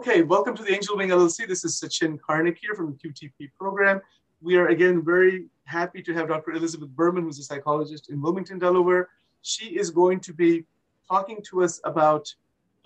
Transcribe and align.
Okay, 0.00 0.22
welcome 0.22 0.56
to 0.56 0.62
the 0.62 0.72
Angel 0.72 0.96
Wing 0.96 1.10
LLC. 1.10 1.46
This 1.46 1.62
is 1.62 1.78
Sachin 1.78 2.18
Karnik 2.18 2.56
here 2.58 2.74
from 2.74 2.86
the 2.86 2.96
QTP 2.96 3.50
program. 3.58 4.00
We 4.40 4.56
are 4.56 4.68
again 4.68 5.04
very 5.04 5.44
happy 5.64 6.02
to 6.04 6.14
have 6.14 6.28
Dr. 6.28 6.52
Elizabeth 6.52 6.88
Berman, 6.88 7.24
who's 7.24 7.38
a 7.38 7.42
psychologist 7.42 8.08
in 8.08 8.22
Wilmington, 8.22 8.58
Delaware. 8.58 9.10
She 9.42 9.78
is 9.78 9.90
going 9.90 10.20
to 10.20 10.32
be 10.32 10.64
talking 11.06 11.42
to 11.50 11.62
us 11.62 11.82
about 11.84 12.34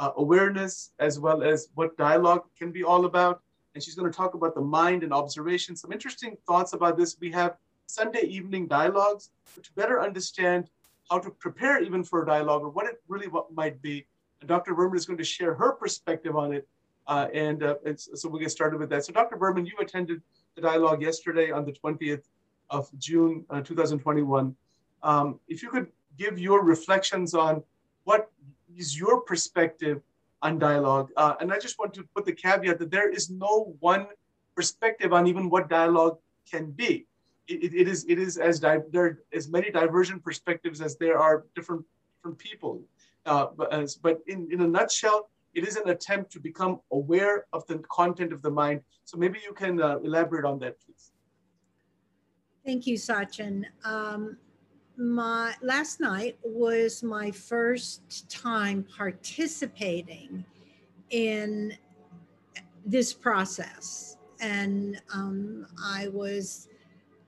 uh, 0.00 0.10
awareness 0.16 0.90
as 0.98 1.20
well 1.20 1.44
as 1.44 1.68
what 1.76 1.96
dialogue 1.96 2.46
can 2.58 2.72
be 2.72 2.82
all 2.82 3.04
about. 3.04 3.42
And 3.76 3.84
she's 3.84 3.94
going 3.94 4.10
to 4.10 4.16
talk 4.16 4.34
about 4.34 4.56
the 4.56 4.62
mind 4.62 5.04
and 5.04 5.12
observation. 5.12 5.76
Some 5.76 5.92
interesting 5.92 6.36
thoughts 6.48 6.72
about 6.72 6.98
this. 6.98 7.16
We 7.20 7.30
have 7.30 7.54
Sunday 7.86 8.22
evening 8.22 8.66
dialogues 8.66 9.30
to 9.62 9.72
better 9.74 10.02
understand 10.02 10.68
how 11.08 11.20
to 11.20 11.30
prepare 11.30 11.80
even 11.80 12.02
for 12.02 12.24
a 12.24 12.26
dialogue 12.26 12.62
or 12.62 12.70
what 12.70 12.86
it 12.86 13.00
really 13.06 13.28
might 13.52 13.80
be. 13.80 14.04
And 14.40 14.48
Dr. 14.48 14.74
Berman 14.74 14.96
is 14.96 15.06
going 15.06 15.18
to 15.18 15.24
share 15.24 15.54
her 15.54 15.74
perspective 15.74 16.34
on 16.34 16.52
it. 16.52 16.66
Uh, 17.06 17.28
and, 17.34 17.62
uh, 17.62 17.74
so 17.96 18.28
we'll 18.28 18.40
get 18.40 18.50
started 18.50 18.78
with 18.78 18.88
that. 18.90 19.04
So 19.04 19.12
Dr. 19.12 19.36
Berman, 19.36 19.66
you 19.66 19.74
attended 19.80 20.22
the 20.54 20.62
dialogue 20.62 21.02
yesterday 21.02 21.50
on 21.50 21.64
the 21.64 21.72
20th 21.72 22.24
of 22.70 22.88
June, 22.98 23.44
uh, 23.50 23.60
2021. 23.60 24.56
Um, 25.02 25.38
if 25.48 25.62
you 25.62 25.68
could 25.68 25.88
give 26.18 26.38
your 26.38 26.64
reflections 26.64 27.34
on 27.34 27.62
what 28.04 28.30
is 28.76 28.98
your 28.98 29.20
perspective 29.20 30.00
on 30.42 30.58
dialogue. 30.58 31.10
Uh, 31.16 31.34
and 31.40 31.52
I 31.52 31.58
just 31.58 31.78
want 31.78 31.94
to 31.94 32.04
put 32.14 32.24
the 32.24 32.32
caveat 32.32 32.78
that 32.78 32.90
there 32.90 33.10
is 33.10 33.30
no 33.30 33.74
one 33.80 34.06
perspective 34.54 35.12
on 35.12 35.26
even 35.26 35.50
what 35.50 35.68
dialogue 35.68 36.18
can 36.50 36.70
be. 36.70 37.06
it, 37.48 37.74
it 37.74 37.88
is 37.88 38.04
it 38.08 38.18
is 38.18 38.38
as 38.38 38.60
there 38.60 38.82
are 38.96 39.18
as 39.32 39.48
many 39.48 39.70
divergent 39.70 40.22
perspectives 40.24 40.80
as 40.80 40.96
there 40.96 41.18
are 41.18 41.44
different 41.54 41.84
different 42.24 42.38
people. 42.38 42.82
Uh, 43.26 43.46
but, 43.56 43.96
but 44.02 44.20
in, 44.26 44.48
in 44.50 44.60
a 44.62 44.66
nutshell, 44.66 45.28
it 45.54 45.66
is 45.66 45.76
an 45.76 45.88
attempt 45.88 46.32
to 46.32 46.40
become 46.40 46.80
aware 46.92 47.46
of 47.52 47.66
the 47.66 47.78
content 47.90 48.32
of 48.32 48.42
the 48.42 48.50
mind. 48.50 48.80
So 49.04 49.16
maybe 49.16 49.38
you 49.44 49.52
can 49.52 49.80
uh, 49.80 49.98
elaborate 49.98 50.44
on 50.44 50.58
that, 50.60 50.76
please. 50.80 51.12
Thank 52.66 52.86
you, 52.86 52.96
Sachin. 52.96 53.64
Um, 53.84 54.36
my 54.96 55.54
last 55.62 56.00
night 56.00 56.38
was 56.42 57.02
my 57.02 57.30
first 57.30 58.28
time 58.30 58.86
participating 58.96 60.44
in 61.10 61.76
this 62.86 63.12
process, 63.12 64.16
and 64.40 65.00
um, 65.12 65.66
I 65.82 66.08
was 66.08 66.68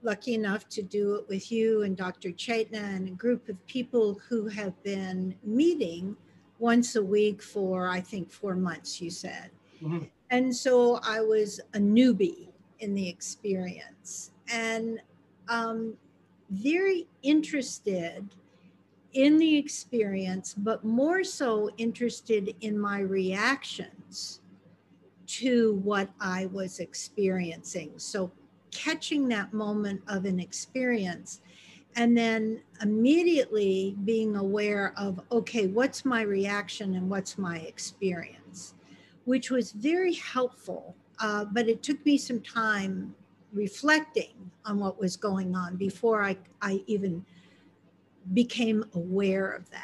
lucky 0.03 0.35
enough 0.35 0.69
to 0.69 0.83
do 0.83 1.17
it 1.17 1.29
with 1.29 1.51
you 1.51 1.83
and 1.83 1.97
Dr. 1.97 2.31
Chaitna 2.31 2.97
and 2.97 3.09
a 3.09 3.13
group 3.13 3.49
of 3.49 3.67
people 3.67 4.21
who 4.29 4.47
have 4.47 4.81
been 4.85 5.35
meeting 5.43 6.17
once 6.59 6.97
a 6.97 7.03
week 7.03 7.43
for 7.43 7.89
I 7.89 8.01
think 8.01 8.31
four 8.31 8.55
months. 8.55 9.01
You 9.01 9.11
said, 9.11 9.51
mm-hmm. 9.83 10.05
and 10.31 10.55
so 10.55 11.01
I 11.03 11.21
was 11.21 11.61
a 11.75 11.79
newbie 11.79 12.49
in 12.81 12.95
the 12.95 13.09
experience, 13.09 14.31
and 14.53 15.01
um, 15.49 15.95
very 16.51 17.07
interested 17.23 18.35
in 19.13 19.39
the 19.39 19.57
experience, 19.57 20.55
but 20.55 20.85
more 20.85 21.25
so 21.25 21.71
interested 21.79 22.55
in 22.61 22.79
my 22.79 23.01
reactions 23.01 24.41
to 25.27 25.81
what 25.83 26.11
I 26.21 26.47
was 26.47 26.81
experiencing. 26.81 27.93
So, 27.97 28.31
catching 28.71 29.27
that 29.29 29.55
moment 29.55 30.03
of 30.07 30.27
an 30.27 30.39
experience 30.39 31.41
and 31.97 32.17
then 32.17 32.61
immediately 32.83 33.97
being 34.05 34.37
aware 34.37 34.93
of, 34.99 35.19
okay, 35.33 35.67
what's 35.67 36.05
my 36.05 36.21
reaction 36.21 36.95
and 36.95 37.09
what's 37.09 37.39
my 37.39 37.59
experience, 37.61 38.75
which 39.25 39.51
was 39.51 39.73
very 39.73 40.15
helpful. 40.15 40.95
Uh, 41.19 41.47
but 41.47 41.69
it 41.69 41.83
took 41.83 42.05
me 42.05 42.19
some 42.19 42.41
time 42.41 43.15
reflecting 43.53 44.35
on 44.67 44.79
what 44.79 45.01
was 45.01 45.17
going 45.17 45.57
on 45.57 45.77
before 45.77 46.23
I, 46.23 46.37
I 46.61 46.83
even 46.87 47.25
became 48.35 48.85
aware 48.95 49.51
of 49.51 49.71
that. 49.71 49.83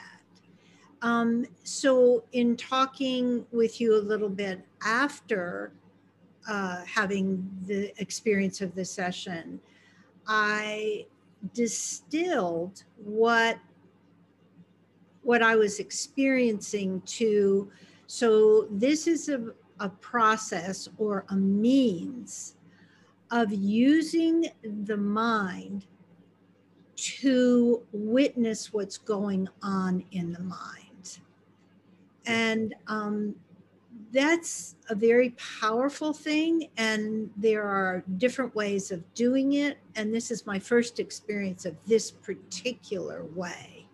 Um, 1.00 1.46
so, 1.64 2.22
in 2.32 2.56
talking 2.56 3.44
with 3.50 3.80
you 3.80 3.96
a 3.96 4.02
little 4.02 4.28
bit 4.28 4.64
after 4.84 5.72
uh, 6.48 6.84
having 6.84 7.50
the 7.66 7.92
experience 8.00 8.60
of 8.60 8.74
the 8.76 8.84
session, 8.84 9.58
I 10.28 11.06
distilled 11.54 12.84
what 12.96 13.58
what 15.22 15.42
I 15.42 15.54
was 15.54 15.78
experiencing 15.78 17.00
to. 17.02 17.70
So 18.08 18.66
this 18.70 19.06
is 19.06 19.28
a, 19.28 19.52
a 19.78 19.88
process 19.88 20.88
or 20.98 21.24
a 21.28 21.36
means 21.36 22.56
of 23.30 23.52
using 23.52 24.46
the 24.84 24.96
mind 24.96 25.86
to 26.96 27.82
witness 27.92 28.72
what's 28.72 28.98
going 28.98 29.48
on 29.62 30.04
in 30.10 30.32
the 30.32 30.40
mind. 30.40 31.18
And 32.26 32.74
um, 32.86 33.34
that's 34.12 34.76
a 34.90 34.94
very 34.94 35.30
powerful 35.60 36.12
thing. 36.12 36.68
And 36.76 37.30
there 37.36 37.64
are 37.64 38.04
different 38.18 38.54
ways 38.54 38.90
of 38.90 39.02
doing 39.14 39.54
it. 39.54 39.78
And 39.96 40.14
this 40.14 40.30
is 40.30 40.46
my 40.46 40.58
first 40.58 41.00
experience 41.00 41.64
of 41.64 41.76
this 41.86 42.10
particular 42.10 43.24
way. 43.24 43.86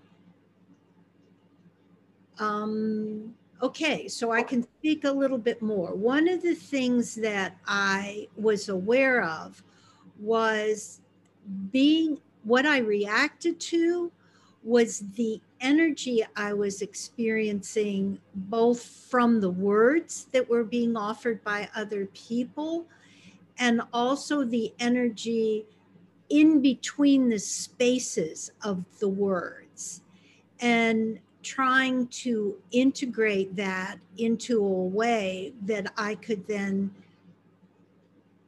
Um, 2.38 3.34
Okay, 3.60 4.06
so 4.06 4.30
I 4.30 4.42
can 4.44 4.62
speak 4.62 5.02
a 5.02 5.10
little 5.10 5.38
bit 5.38 5.60
more. 5.60 5.92
One 5.92 6.28
of 6.28 6.42
the 6.42 6.54
things 6.54 7.16
that 7.16 7.56
I 7.66 8.28
was 8.36 8.68
aware 8.68 9.24
of 9.24 9.64
was 10.20 11.00
being 11.72 12.20
what 12.44 12.66
I 12.66 12.78
reacted 12.78 13.58
to 13.60 14.12
was 14.62 15.02
the 15.16 15.40
energy 15.60 16.24
I 16.36 16.52
was 16.52 16.82
experiencing 16.82 18.18
both 18.34 18.82
from 18.82 19.40
the 19.40 19.50
words 19.50 20.26
that 20.32 20.48
were 20.48 20.64
being 20.64 20.96
offered 20.96 21.42
by 21.44 21.68
other 21.74 22.06
people 22.06 22.86
and 23.58 23.82
also 23.92 24.44
the 24.44 24.72
energy 24.78 25.66
in 26.30 26.60
between 26.60 27.28
the 27.28 27.38
spaces 27.38 28.52
of 28.62 28.84
the 28.98 29.08
words. 29.08 30.02
And 30.60 31.18
trying 31.42 32.06
to 32.08 32.56
integrate 32.72 33.54
that 33.56 33.98
into 34.18 34.58
a 34.62 34.84
way 34.84 35.52
that 35.62 35.92
I 35.96 36.16
could 36.16 36.46
then 36.46 36.90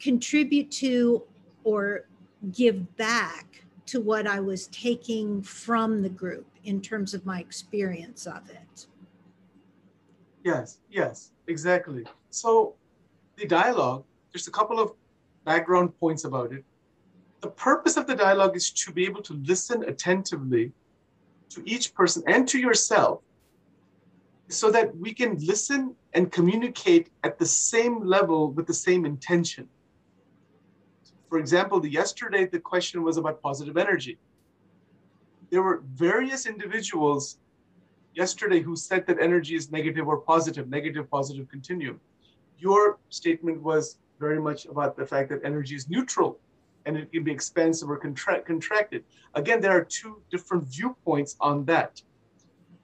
contribute 0.00 0.70
to 0.72 1.22
or 1.64 2.04
give 2.52 2.96
back 2.96 3.64
to 3.86 4.00
what 4.00 4.26
I 4.26 4.40
was 4.40 4.66
taking 4.68 5.42
from 5.42 6.02
the 6.02 6.08
group 6.08 6.46
in 6.64 6.80
terms 6.80 7.14
of 7.14 7.24
my 7.26 7.40
experience 7.40 8.26
of 8.26 8.48
it. 8.50 8.86
Yes, 10.44 10.78
yes, 10.90 11.32
exactly. 11.46 12.04
So 12.30 12.74
the 13.36 13.46
dialogue, 13.46 14.04
there's 14.32 14.48
a 14.48 14.50
couple 14.50 14.80
of 14.80 14.92
background 15.44 15.98
points 15.98 16.24
about 16.24 16.52
it. 16.52 16.64
The 17.40 17.50
purpose 17.50 17.96
of 17.96 18.06
the 18.06 18.14
dialogue 18.14 18.56
is 18.56 18.70
to 18.70 18.92
be 18.92 19.04
able 19.04 19.22
to 19.22 19.34
listen 19.34 19.84
attentively 19.84 20.72
to 21.50 21.62
each 21.68 21.94
person 21.94 22.22
and 22.26 22.46
to 22.48 22.58
yourself 22.58 23.20
so 24.48 24.70
that 24.70 24.96
we 24.96 25.14
can 25.14 25.36
listen 25.38 25.94
and 26.12 26.30
communicate 26.30 27.10
at 27.24 27.38
the 27.38 27.46
same 27.46 28.04
level 28.04 28.50
with 28.50 28.66
the 28.66 28.74
same 28.74 29.04
intention. 29.06 29.68
For 31.28 31.38
example, 31.38 31.80
the 31.80 31.88
yesterday 31.88 32.46
the 32.46 32.58
question 32.58 33.02
was 33.02 33.16
about 33.16 33.40
positive 33.40 33.76
energy. 33.76 34.18
There 35.50 35.62
were 35.62 35.82
various 35.94 36.46
individuals 36.46 37.38
yesterday 38.14 38.60
who 38.60 38.76
said 38.76 39.06
that 39.06 39.20
energy 39.20 39.56
is 39.56 39.70
negative 39.70 40.06
or 40.06 40.18
positive, 40.18 40.68
negative, 40.68 41.10
positive 41.10 41.48
continuum. 41.48 42.00
Your 42.58 42.98
statement 43.08 43.60
was 43.62 43.98
very 44.18 44.40
much 44.40 44.66
about 44.66 44.96
the 44.96 45.06
fact 45.06 45.28
that 45.30 45.40
energy 45.44 45.74
is 45.74 45.88
neutral 45.88 46.38
and 46.86 46.96
it 46.96 47.10
can 47.12 47.24
be 47.24 47.32
expansive 47.32 47.90
or 47.90 47.96
contra- 47.96 48.42
contracted. 48.42 49.04
Again, 49.34 49.60
there 49.60 49.72
are 49.72 49.84
two 49.84 50.22
different 50.30 50.64
viewpoints 50.64 51.36
on 51.40 51.64
that. 51.66 52.00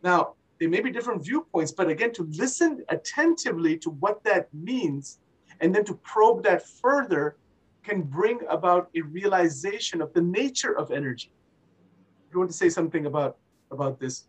Now, 0.02 0.34
there 0.58 0.68
may 0.68 0.80
be 0.80 0.90
different 0.90 1.24
viewpoints, 1.24 1.72
but 1.72 1.88
again, 1.88 2.12
to 2.14 2.24
listen 2.32 2.84
attentively 2.88 3.76
to 3.78 3.90
what 3.90 4.24
that 4.24 4.52
means 4.54 5.18
and 5.60 5.74
then 5.74 5.84
to 5.84 5.94
probe 5.94 6.42
that 6.44 6.66
further 6.66 7.36
can 7.82 8.02
bring 8.02 8.40
about 8.48 8.88
a 8.96 9.02
realization 9.02 10.02
of 10.02 10.12
the 10.12 10.20
nature 10.20 10.76
of 10.76 10.90
energy. 10.90 11.30
You 12.36 12.40
want 12.40 12.50
to 12.50 12.56
say 12.58 12.68
something 12.68 13.06
about 13.06 13.38
about 13.70 13.98
this? 13.98 14.24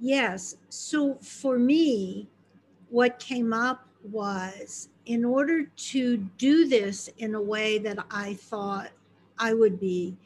Yes. 0.00 0.56
So 0.70 1.16
for 1.16 1.58
me, 1.58 2.30
what 2.88 3.18
came 3.18 3.52
up 3.52 3.86
was 4.02 4.88
in 5.04 5.22
order 5.22 5.64
to 5.64 6.16
do 6.38 6.66
this 6.66 7.10
in 7.18 7.34
a 7.34 7.42
way 7.42 7.76
that 7.76 7.98
I 8.10 8.32
thought 8.32 8.88
I 9.38 9.52
would 9.52 9.78
be 9.78 10.16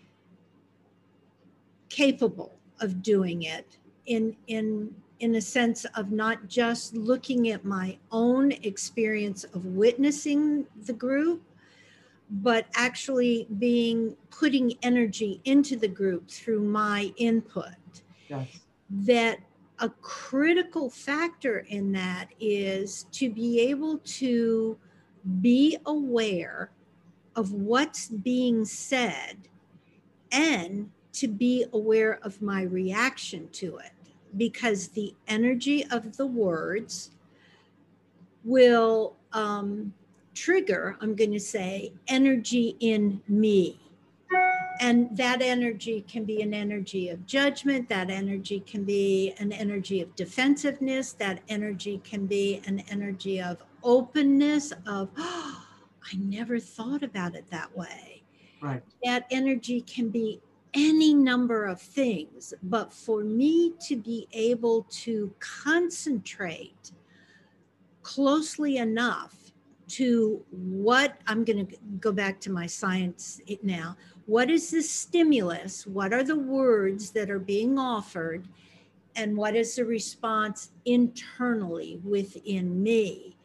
capable 1.88 2.53
of 2.79 3.03
doing 3.03 3.43
it 3.43 3.79
in 4.06 4.37
in 4.47 4.94
in 5.19 5.35
a 5.35 5.41
sense 5.41 5.85
of 5.97 6.12
not 6.12 6.47
just 6.47 6.94
looking 6.94 7.50
at 7.50 7.65
my 7.65 7.99
own 8.12 8.53
experience 8.53 9.43
of 9.43 9.67
witnessing 9.67 10.65
the 10.87 10.93
group, 10.93 11.43
but 12.31 12.67
actually 12.75 13.47
being 13.59 14.17
putting 14.31 14.75
energy 14.82 15.41
into 15.44 15.77
the 15.77 15.88
group 15.88 16.31
through 16.31 16.62
my 16.62 17.12
input. 17.17 17.75
Yes. 18.29 18.49
That 18.88 19.41
a 19.81 19.88
critical 20.03 20.91
factor 20.91 21.65
in 21.69 21.93
that 21.93 22.29
is 22.38 23.06
to 23.12 23.31
be 23.31 23.61
able 23.61 23.99
to 23.99 24.79
be 25.41 25.77
aware 25.87 26.71
of 27.35 27.53
what's 27.53 28.09
being 28.09 28.65
said 28.65 29.49
and 30.31 30.91
to 31.12 31.26
be 31.26 31.65
aware 31.73 32.21
of 32.23 32.41
my 32.41 32.62
reaction 32.62 33.49
to 33.53 33.79
it 33.79 33.93
because 34.37 34.88
the 34.88 35.15
energy 35.26 35.85
of 35.91 36.17
the 36.17 36.26
words 36.26 37.11
will 38.44 39.17
um, 39.33 39.93
trigger, 40.35 40.97
I'm 41.00 41.15
going 41.15 41.32
to 41.32 41.41
say, 41.41 41.93
energy 42.09 42.77
in 42.81 43.21
me. 43.29 43.81
And 44.81 45.15
that 45.17 45.43
energy 45.43 46.05
can 46.09 46.25
be 46.25 46.41
an 46.41 46.55
energy 46.55 47.11
of 47.11 47.27
judgment, 47.27 47.88
that 47.91 48.09
energy 48.09 48.61
can 48.61 48.85
be 48.85 49.35
an 49.38 49.53
energy 49.53 50.00
of 50.00 50.15
defensiveness, 50.17 51.12
that 51.15 51.41
energy 51.49 52.00
can 52.03 52.27
be 52.27 52.62
an 52.67 52.82
energy 52.88 53.43
of 53.43 53.59
openness, 53.82 54.73
of, 54.87 55.11
oh, 55.19 55.67
I 56.12 56.17
never 56.17 56.59
thought 56.59 57.03
about 57.03 57.35
it 57.35 57.44
that 57.50 57.76
way. 57.76 58.23
Right. 58.62 58.83
That 59.05 59.26
energy 59.31 59.83
can 59.83 60.09
be 60.09 60.41
any 60.73 61.15
number 61.15 61.67
of 61.67 61.81
things, 61.81 62.55
but 62.62 62.93
for 62.93 63.23
me 63.23 63.75
to 63.87 63.97
be 63.97 64.29
able 64.33 64.87
to 64.91 65.33
concentrate 65.41 66.93
closely 68.03 68.79
enough 68.79 69.40
to 69.91 70.45
what 70.51 71.19
I'm 71.27 71.45
going 71.45 71.67
to 71.67 71.77
go 71.99 72.13
back 72.13 72.41
to 72.41 72.51
my 72.51 72.67
science 72.67 73.41
now. 73.63 73.97
What 74.27 74.51
is 74.51 74.71
the 74.71 74.83
stimulus? 74.83 75.87
What 75.87 76.13
are 76.13 76.23
the 76.23 76.39
words 76.39 77.11
that 77.11 77.31
are 77.31 77.41
being 77.41 77.79
offered? 77.79 78.47
And 79.17 79.37
what 79.37 79.57
is 79.57 79.75
the 79.75 79.85
response 79.85 80.71
internally 80.85 82.01
within 82.05 82.83
me? 82.83 83.37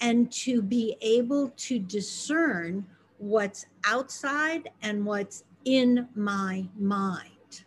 And 0.00 0.30
to 0.32 0.62
be 0.62 0.96
able 1.00 1.52
to 1.56 1.80
discern 1.80 2.86
what's 3.18 3.66
outside 3.84 4.70
and 4.82 5.04
what's 5.04 5.42
in 5.64 6.08
my 6.14 6.64
mind. 6.78 7.64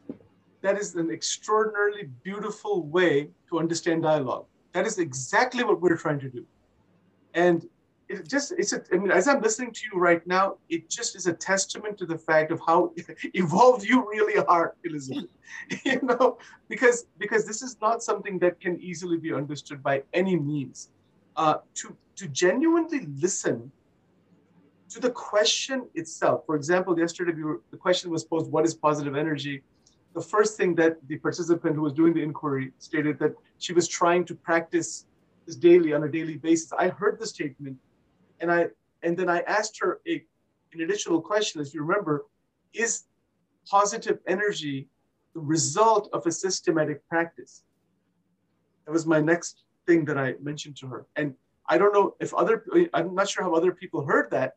That 0.61 0.77
is 0.77 0.95
an 0.95 1.11
extraordinarily 1.11 2.09
beautiful 2.23 2.83
way 2.83 3.29
to 3.49 3.59
understand 3.59 4.03
dialogue. 4.03 4.45
That 4.71 4.87
is 4.87 4.99
exactly 4.99 5.63
what 5.65 5.81
we're 5.81 5.97
trying 5.97 6.19
to 6.19 6.29
do. 6.29 6.45
And 7.33 7.67
it 8.11 8.27
just 8.27 8.51
it's 8.57 8.73
a, 8.73 8.83
I 8.91 8.97
mean, 8.97 9.11
as 9.11 9.27
I'm 9.27 9.41
listening 9.41 9.71
to 9.71 9.81
you 9.91 9.99
right 9.99 10.25
now, 10.27 10.57
it 10.69 10.89
just 10.89 11.15
is 11.15 11.27
a 11.27 11.33
testament 11.33 11.97
to 11.99 12.05
the 12.05 12.17
fact 12.17 12.51
of 12.51 12.59
how 12.65 12.91
evolved 13.33 13.83
you 13.85 14.07
really 14.09 14.37
are, 14.45 14.75
Elizabeth. 14.83 15.29
you 15.85 15.99
know, 16.01 16.37
because 16.67 17.05
because 17.17 17.45
this 17.45 17.61
is 17.61 17.77
not 17.81 18.03
something 18.03 18.37
that 18.39 18.59
can 18.59 18.79
easily 18.81 19.17
be 19.17 19.33
understood 19.33 19.81
by 19.81 20.03
any 20.13 20.35
means. 20.35 20.89
Uh, 21.37 21.55
to 21.73 21.95
to 22.17 22.27
genuinely 22.27 23.07
listen 23.25 23.71
to 24.89 24.99
the 24.99 25.09
question 25.09 25.87
itself. 25.95 26.45
For 26.45 26.55
example, 26.55 26.99
yesterday 26.99 27.31
we 27.33 27.43
were, 27.43 27.61
the 27.71 27.77
question 27.77 28.11
was 28.11 28.23
posed, 28.25 28.51
"What 28.51 28.65
is 28.65 28.73
positive 28.73 29.15
energy?" 29.15 29.63
The 30.13 30.21
first 30.21 30.57
thing 30.57 30.75
that 30.75 30.97
the 31.07 31.17
participant 31.17 31.75
who 31.75 31.83
was 31.83 31.93
doing 31.93 32.13
the 32.13 32.21
inquiry 32.21 32.73
stated 32.79 33.17
that 33.19 33.33
she 33.59 33.71
was 33.71 33.87
trying 33.87 34.25
to 34.25 34.35
practice 34.35 35.05
this 35.45 35.55
daily 35.55 35.93
on 35.93 36.03
a 36.03 36.09
daily 36.09 36.37
basis. 36.37 36.73
I 36.73 36.89
heard 36.89 37.17
the 37.17 37.25
statement 37.25 37.77
and 38.41 38.51
I 38.51 38.67
and 39.03 39.15
then 39.17 39.29
I 39.29 39.39
asked 39.41 39.79
her 39.81 40.01
a, 40.07 40.23
an 40.73 40.81
additional 40.81 41.21
question, 41.21 41.61
as 41.61 41.73
you 41.73 41.81
remember, 41.81 42.25
is 42.73 43.05
positive 43.69 44.19
energy 44.27 44.87
the 45.33 45.39
result 45.39 46.09
of 46.13 46.25
a 46.27 46.31
systematic 46.31 47.07
practice? 47.07 47.63
That 48.85 48.91
was 48.91 49.05
my 49.05 49.21
next 49.21 49.63
thing 49.87 50.05
that 50.05 50.17
I 50.17 50.35
mentioned 50.41 50.77
to 50.77 50.87
her. 50.87 51.07
And 51.15 51.33
I 51.67 51.77
don't 51.77 51.93
know 51.93 52.15
if 52.19 52.33
other, 52.33 52.65
I'm 52.93 53.15
not 53.15 53.29
sure 53.29 53.43
how 53.43 53.53
other 53.53 53.71
people 53.71 54.05
heard 54.05 54.29
that, 54.31 54.53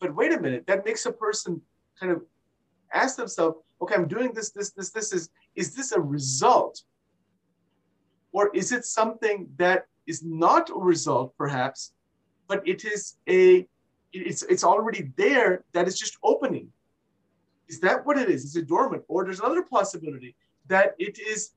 but 0.00 0.14
wait 0.14 0.32
a 0.32 0.40
minute, 0.40 0.66
that 0.66 0.84
makes 0.84 1.06
a 1.06 1.12
person 1.12 1.60
kind 1.98 2.12
of 2.12 2.22
ask 2.92 3.16
themselves, 3.16 3.58
okay, 3.80 3.94
I'm 3.94 4.08
doing 4.08 4.32
this, 4.32 4.50
this, 4.50 4.70
this, 4.70 4.90
this 4.90 5.12
is, 5.12 5.30
is 5.54 5.74
this 5.74 5.92
a 5.92 6.00
result? 6.00 6.82
Or 8.32 8.50
is 8.54 8.72
it 8.72 8.84
something 8.84 9.48
that 9.56 9.86
is 10.06 10.22
not 10.24 10.70
a 10.70 10.74
result, 10.74 11.34
perhaps, 11.36 11.92
but 12.48 12.66
it 12.66 12.84
is 12.84 13.16
a 13.28 13.66
it's 14.12 14.42
it's 14.44 14.64
already 14.64 15.10
there 15.16 15.64
that 15.72 15.88
is 15.88 15.98
just 15.98 16.18
opening. 16.22 16.68
Is 17.68 17.80
that 17.80 18.04
what 18.06 18.18
it 18.18 18.28
is? 18.28 18.44
Is 18.44 18.56
it 18.56 18.68
dormant? 18.68 19.02
Or 19.08 19.24
there's 19.24 19.40
another 19.40 19.62
possibility 19.62 20.36
that 20.68 20.94
it 20.98 21.18
is 21.18 21.52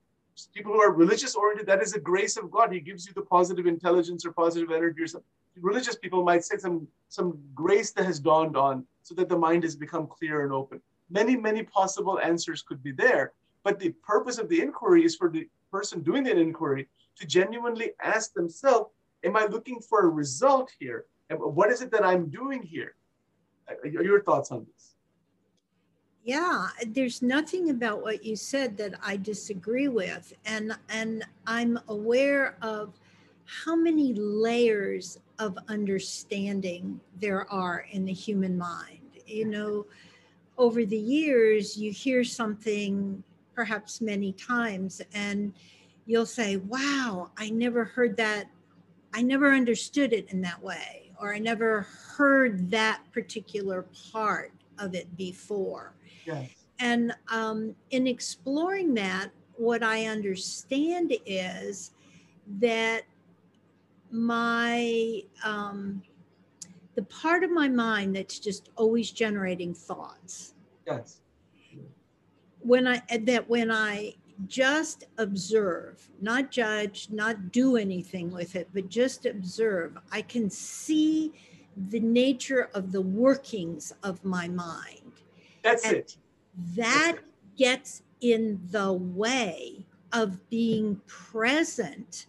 people 0.54 0.72
who 0.72 0.80
are 0.80 0.92
religious 0.92 1.34
oriented, 1.34 1.66
that 1.66 1.82
is 1.82 1.94
a 1.94 2.00
grace 2.00 2.36
of 2.36 2.50
God. 2.50 2.72
He 2.72 2.80
gives 2.80 3.06
you 3.06 3.12
the 3.12 3.22
positive 3.22 3.66
intelligence 3.66 4.24
or 4.24 4.32
positive 4.32 4.70
energy 4.70 5.02
or 5.02 5.06
something. 5.06 5.26
Religious 5.60 5.96
people 5.96 6.22
might 6.22 6.44
say 6.44 6.56
some, 6.56 6.86
some 7.08 7.36
grace 7.54 7.90
that 7.92 8.04
has 8.04 8.20
dawned 8.20 8.56
on 8.56 8.84
so 9.02 9.14
that 9.16 9.28
the 9.28 9.36
mind 9.36 9.64
has 9.64 9.74
become 9.74 10.06
clear 10.06 10.44
and 10.44 10.52
open. 10.52 10.80
Many, 11.10 11.36
many 11.36 11.64
possible 11.64 12.20
answers 12.20 12.62
could 12.62 12.82
be 12.82 12.92
there. 12.92 13.32
But 13.64 13.80
the 13.80 13.90
purpose 14.06 14.38
of 14.38 14.48
the 14.48 14.60
inquiry 14.60 15.04
is 15.04 15.16
for 15.16 15.28
the 15.28 15.48
person 15.72 16.02
doing 16.02 16.22
the 16.22 16.36
inquiry 16.36 16.88
to 17.18 17.26
genuinely 17.26 17.90
ask 18.02 18.32
themselves, 18.34 18.90
Am 19.24 19.36
I 19.36 19.46
looking 19.46 19.80
for 19.80 20.02
a 20.02 20.08
result 20.08 20.70
here? 20.78 21.06
What 21.30 21.70
is 21.70 21.82
it 21.82 21.90
that 21.92 22.04
I'm 22.04 22.28
doing 22.28 22.62
here? 22.62 22.94
Uh, 23.68 23.88
your 23.88 24.22
thoughts 24.22 24.50
on 24.50 24.66
this? 24.72 24.94
Yeah, 26.24 26.68
there's 26.88 27.22
nothing 27.22 27.70
about 27.70 28.02
what 28.02 28.24
you 28.24 28.36
said 28.36 28.76
that 28.78 28.94
I 29.02 29.16
disagree 29.16 29.88
with. 29.88 30.32
And 30.44 30.76
and 30.88 31.24
I'm 31.46 31.78
aware 31.88 32.56
of 32.62 32.98
how 33.44 33.74
many 33.74 34.14
layers 34.14 35.18
of 35.38 35.56
understanding 35.68 37.00
there 37.18 37.50
are 37.50 37.86
in 37.90 38.04
the 38.04 38.12
human 38.12 38.58
mind. 38.58 39.20
You 39.26 39.46
know, 39.46 39.86
over 40.58 40.84
the 40.84 40.98
years 40.98 41.76
you 41.76 41.92
hear 41.92 42.24
something 42.24 43.22
perhaps 43.54 44.00
many 44.00 44.32
times 44.32 45.00
and 45.14 45.52
you'll 46.06 46.26
say, 46.26 46.56
"Wow, 46.56 47.30
I 47.36 47.50
never 47.50 47.84
heard 47.84 48.16
that 48.18 48.48
I 49.14 49.22
never 49.22 49.52
understood 49.52 50.12
it 50.12 50.30
in 50.30 50.40
that 50.42 50.62
way, 50.62 51.12
or 51.20 51.34
I 51.34 51.38
never 51.38 51.82
heard 52.16 52.70
that 52.70 53.00
particular 53.12 53.86
part 54.12 54.52
of 54.78 54.94
it 54.94 55.16
before. 55.16 55.94
Yes. 56.24 56.50
And 56.78 57.12
um, 57.32 57.74
in 57.90 58.06
exploring 58.06 58.94
that, 58.94 59.30
what 59.56 59.82
I 59.82 60.06
understand 60.06 61.12
is 61.26 61.90
that 62.60 63.02
my 64.10 65.22
um, 65.44 66.02
the 66.94 67.02
part 67.04 67.44
of 67.44 67.50
my 67.50 67.68
mind 67.68 68.16
that's 68.16 68.38
just 68.38 68.70
always 68.76 69.10
generating 69.10 69.74
thoughts. 69.74 70.54
Yes. 70.86 71.20
When 72.60 72.86
I 72.86 73.02
that 73.22 73.48
when 73.48 73.70
I 73.70 74.14
just 74.46 75.04
observe, 75.18 76.08
not 76.20 76.50
judge, 76.50 77.08
not 77.10 77.50
do 77.52 77.76
anything 77.76 78.30
with 78.30 78.56
it, 78.56 78.68
but 78.72 78.88
just 78.88 79.26
observe. 79.26 79.98
I 80.12 80.22
can 80.22 80.48
see 80.48 81.32
the 81.88 82.00
nature 82.00 82.70
of 82.74 82.92
the 82.92 83.00
workings 83.00 83.92
of 84.02 84.24
my 84.24 84.48
mind. 84.48 85.12
That's 85.62 85.84
and 85.84 85.96
it. 85.96 86.16
That 86.76 87.16
That's 87.16 87.22
gets 87.56 88.02
in 88.20 88.60
the 88.70 88.92
way 88.92 89.84
of 90.12 90.48
being 90.48 91.00
present 91.06 92.26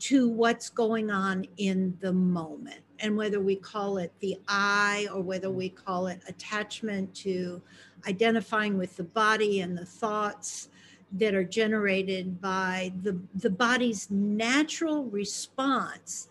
to 0.00 0.28
what's 0.28 0.68
going 0.68 1.10
on 1.10 1.46
in 1.56 1.96
the 2.00 2.12
moment. 2.12 2.80
And 3.00 3.16
whether 3.16 3.40
we 3.40 3.56
call 3.56 3.98
it 3.98 4.12
the 4.20 4.38
I 4.48 5.08
or 5.12 5.22
whether 5.22 5.50
we 5.50 5.68
call 5.68 6.08
it 6.08 6.20
attachment 6.28 7.14
to 7.16 7.62
identifying 8.06 8.76
with 8.76 8.96
the 8.96 9.04
body 9.04 9.60
and 9.60 9.76
the 9.76 9.84
thoughts 9.84 10.68
that 11.12 11.34
are 11.34 11.44
generated 11.44 12.40
by 12.40 12.92
the, 13.02 13.18
the 13.34 13.50
body's 13.50 14.10
natural 14.10 15.04
response 15.04 16.28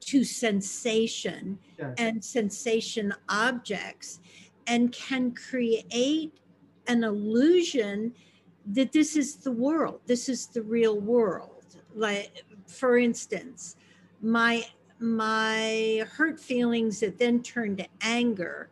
to 0.00 0.24
sensation 0.24 1.58
and 1.98 2.24
sensation 2.24 3.14
objects 3.28 4.20
and 4.66 4.92
can 4.92 5.32
create 5.32 6.32
an 6.86 7.04
illusion 7.04 8.12
that 8.66 8.92
this 8.92 9.16
is 9.16 9.36
the 9.36 9.50
world 9.50 10.00
this 10.06 10.28
is 10.28 10.46
the 10.46 10.62
real 10.62 11.00
world. 11.00 11.64
Like 11.94 12.44
for 12.66 12.98
instance 12.98 13.76
my 14.20 14.64
my 14.98 16.04
hurt 16.12 16.38
feelings 16.38 17.00
that 17.00 17.18
then 17.18 17.42
turn 17.42 17.76
to 17.76 17.86
anger 18.00 18.70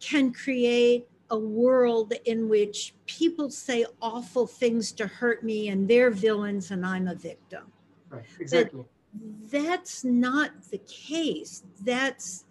can 0.00 0.32
create 0.32 1.06
a 1.32 1.38
world 1.38 2.12
in 2.26 2.46
which 2.46 2.94
people 3.06 3.50
say 3.50 3.86
awful 4.02 4.46
things 4.46 4.92
to 4.92 5.06
hurt 5.06 5.42
me 5.42 5.68
and 5.70 5.88
they're 5.88 6.10
villains 6.10 6.70
and 6.70 6.84
I'm 6.84 7.08
a 7.08 7.14
victim. 7.14 7.64
Right, 8.10 8.22
exactly. 8.38 8.84
But 9.14 9.50
that's 9.50 10.04
not 10.04 10.50
the 10.70 10.78
case. 10.78 11.64
That's 11.84 12.44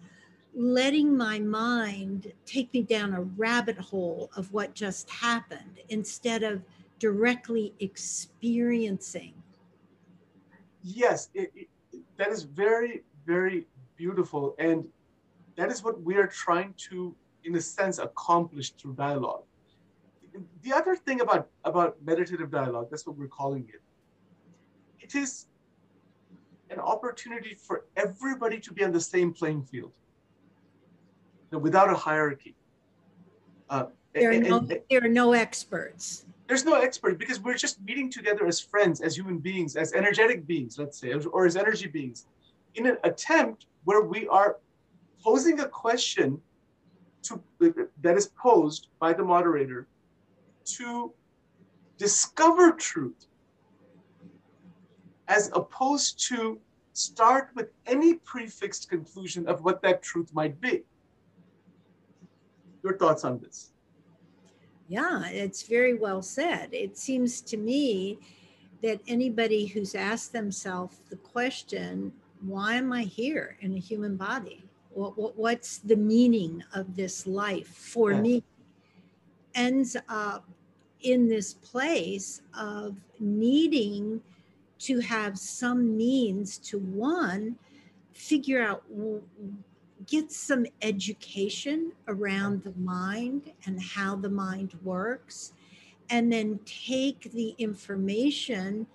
letting 0.52 1.16
my 1.16 1.38
mind 1.38 2.32
take 2.44 2.74
me 2.74 2.82
down 2.82 3.14
a 3.14 3.22
rabbit 3.22 3.78
hole 3.78 4.30
of 4.36 4.52
what 4.52 4.74
just 4.74 5.08
happened 5.08 5.78
instead 5.88 6.42
of 6.42 6.60
directly 6.98 7.72
experiencing. 7.78 9.32
Yes, 10.82 11.30
it, 11.34 11.52
it, 11.54 11.68
that 12.16 12.30
is 12.30 12.42
very, 12.42 13.04
very 13.24 13.66
beautiful. 13.96 14.56
And 14.58 14.84
that 15.54 15.70
is 15.70 15.84
what 15.84 16.02
we 16.02 16.16
are 16.16 16.26
trying 16.26 16.74
to, 16.90 17.14
in 17.44 17.54
a 17.56 17.60
sense, 17.60 17.98
accomplished 17.98 18.80
through 18.80 18.94
dialogue. 18.94 19.44
The 20.62 20.72
other 20.72 20.96
thing 20.96 21.20
about, 21.20 21.48
about 21.64 21.96
meditative 22.02 22.50
dialogue, 22.50 22.88
that's 22.90 23.06
what 23.06 23.16
we're 23.16 23.26
calling 23.26 23.68
it, 23.72 23.82
it 25.00 25.14
is 25.14 25.46
an 26.70 26.78
opportunity 26.78 27.54
for 27.54 27.84
everybody 27.96 28.58
to 28.60 28.72
be 28.72 28.82
on 28.84 28.92
the 28.92 29.00
same 29.00 29.32
playing 29.32 29.62
field 29.62 29.92
you 31.50 31.58
know, 31.58 31.62
without 31.62 31.90
a 31.90 31.94
hierarchy. 31.94 32.54
Uh, 33.68 33.86
there, 34.14 34.30
are 34.30 34.32
and, 34.32 34.48
no, 34.48 34.58
and, 34.58 34.80
there 34.90 35.04
are 35.04 35.08
no 35.08 35.32
experts. 35.32 36.24
There's 36.46 36.64
no 36.64 36.74
expert 36.74 37.18
because 37.18 37.40
we're 37.40 37.56
just 37.56 37.80
meeting 37.82 38.10
together 38.10 38.46
as 38.46 38.60
friends, 38.60 39.00
as 39.00 39.16
human 39.16 39.38
beings, 39.38 39.76
as 39.76 39.92
energetic 39.92 40.46
beings, 40.46 40.78
let's 40.78 40.98
say, 40.98 41.12
or 41.12 41.46
as 41.46 41.56
energy 41.56 41.88
beings, 41.88 42.26
in 42.74 42.86
an 42.86 42.96
attempt 43.04 43.66
where 43.84 44.02
we 44.02 44.26
are 44.28 44.58
posing 45.22 45.60
a 45.60 45.68
question 45.68 46.40
that 47.70 48.16
is 48.16 48.26
posed 48.26 48.88
by 48.98 49.12
the 49.12 49.24
moderator 49.24 49.86
to 50.64 51.12
discover 51.98 52.72
truth 52.72 53.26
as 55.28 55.50
opposed 55.54 56.18
to 56.28 56.60
start 56.92 57.50
with 57.54 57.68
any 57.86 58.14
prefixed 58.14 58.88
conclusion 58.88 59.48
of 59.48 59.62
what 59.62 59.80
that 59.82 60.02
truth 60.02 60.30
might 60.34 60.60
be. 60.60 60.82
Your 62.82 62.96
thoughts 62.98 63.24
on 63.24 63.38
this? 63.38 63.72
Yeah, 64.88 65.26
it's 65.28 65.62
very 65.62 65.94
well 65.94 66.22
said. 66.22 66.68
It 66.72 66.98
seems 66.98 67.40
to 67.42 67.56
me 67.56 68.18
that 68.82 69.00
anybody 69.06 69.66
who's 69.66 69.94
asked 69.94 70.32
themselves 70.32 70.98
the 71.08 71.16
question, 71.16 72.12
why 72.40 72.74
am 72.74 72.92
I 72.92 73.02
here 73.02 73.56
in 73.60 73.74
a 73.74 73.78
human 73.78 74.16
body? 74.16 74.64
What, 74.94 75.16
what, 75.18 75.36
what's 75.36 75.78
the 75.78 75.96
meaning 75.96 76.62
of 76.74 76.96
this 76.96 77.26
life 77.26 77.68
for 77.68 78.14
me? 78.14 78.42
Ends 79.54 79.96
up 80.08 80.48
in 81.02 81.28
this 81.28 81.54
place 81.54 82.42
of 82.56 82.96
needing 83.18 84.20
to 84.78 85.00
have 85.00 85.38
some 85.38 85.96
means 85.96 86.58
to 86.58 86.78
one, 86.78 87.56
figure 88.12 88.62
out, 88.62 88.82
get 90.06 90.32
some 90.32 90.66
education 90.80 91.92
around 92.08 92.62
the 92.64 92.72
mind 92.78 93.52
and 93.66 93.80
how 93.80 94.16
the 94.16 94.28
mind 94.28 94.74
works, 94.82 95.52
and 96.10 96.32
then 96.32 96.58
take 96.64 97.30
the 97.32 97.54
information 97.58 98.86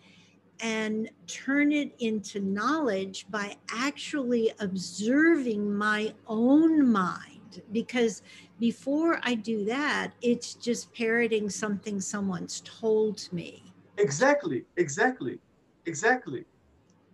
and 0.60 1.10
turn 1.28 1.72
it 1.72 1.94
into 2.00 2.40
knowledge 2.40 3.26
by 3.30 3.56
actually 3.72 4.52
observing 4.60 5.74
my 5.76 6.14
own 6.28 6.88
mind. 6.92 7.62
Because 7.72 8.22
before 8.60 9.20
I 9.24 9.36
do 9.36 9.66
that, 9.66 10.12
it's 10.22 10.54
just 10.54 10.94
parroting 10.94 11.50
something 11.50 12.00
someone's 12.00 12.62
told 12.66 13.28
me. 13.32 13.64
Exactly, 13.98 14.66
exactly, 14.78 15.40
exactly. 15.86 16.46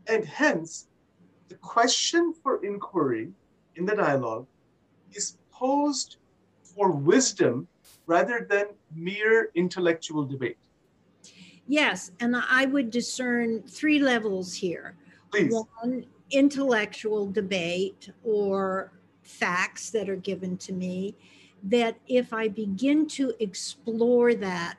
And 0.07 0.25
hence, 0.25 0.87
the 1.49 1.55
question 1.55 2.33
for 2.41 2.63
inquiry 2.63 3.29
in 3.75 3.85
the 3.85 3.95
dialogue 3.95 4.47
is 5.13 5.37
posed 5.51 6.17
for 6.63 6.91
wisdom 6.91 7.67
rather 8.05 8.45
than 8.49 8.65
mere 8.93 9.49
intellectual 9.55 10.25
debate. 10.25 10.57
Yes, 11.67 12.11
and 12.19 12.35
I 12.35 12.65
would 12.65 12.89
discern 12.89 13.63
three 13.63 13.99
levels 13.99 14.53
here. 14.53 14.95
Please. 15.31 15.53
One, 15.81 16.05
intellectual 16.31 17.31
debate 17.31 18.09
or 18.23 18.91
facts 19.21 19.89
that 19.91 20.09
are 20.09 20.15
given 20.15 20.57
to 20.57 20.73
me, 20.73 21.15
that 21.63 21.97
if 22.07 22.33
I 22.33 22.49
begin 22.49 23.07
to 23.09 23.33
explore 23.39 24.33
that 24.35 24.77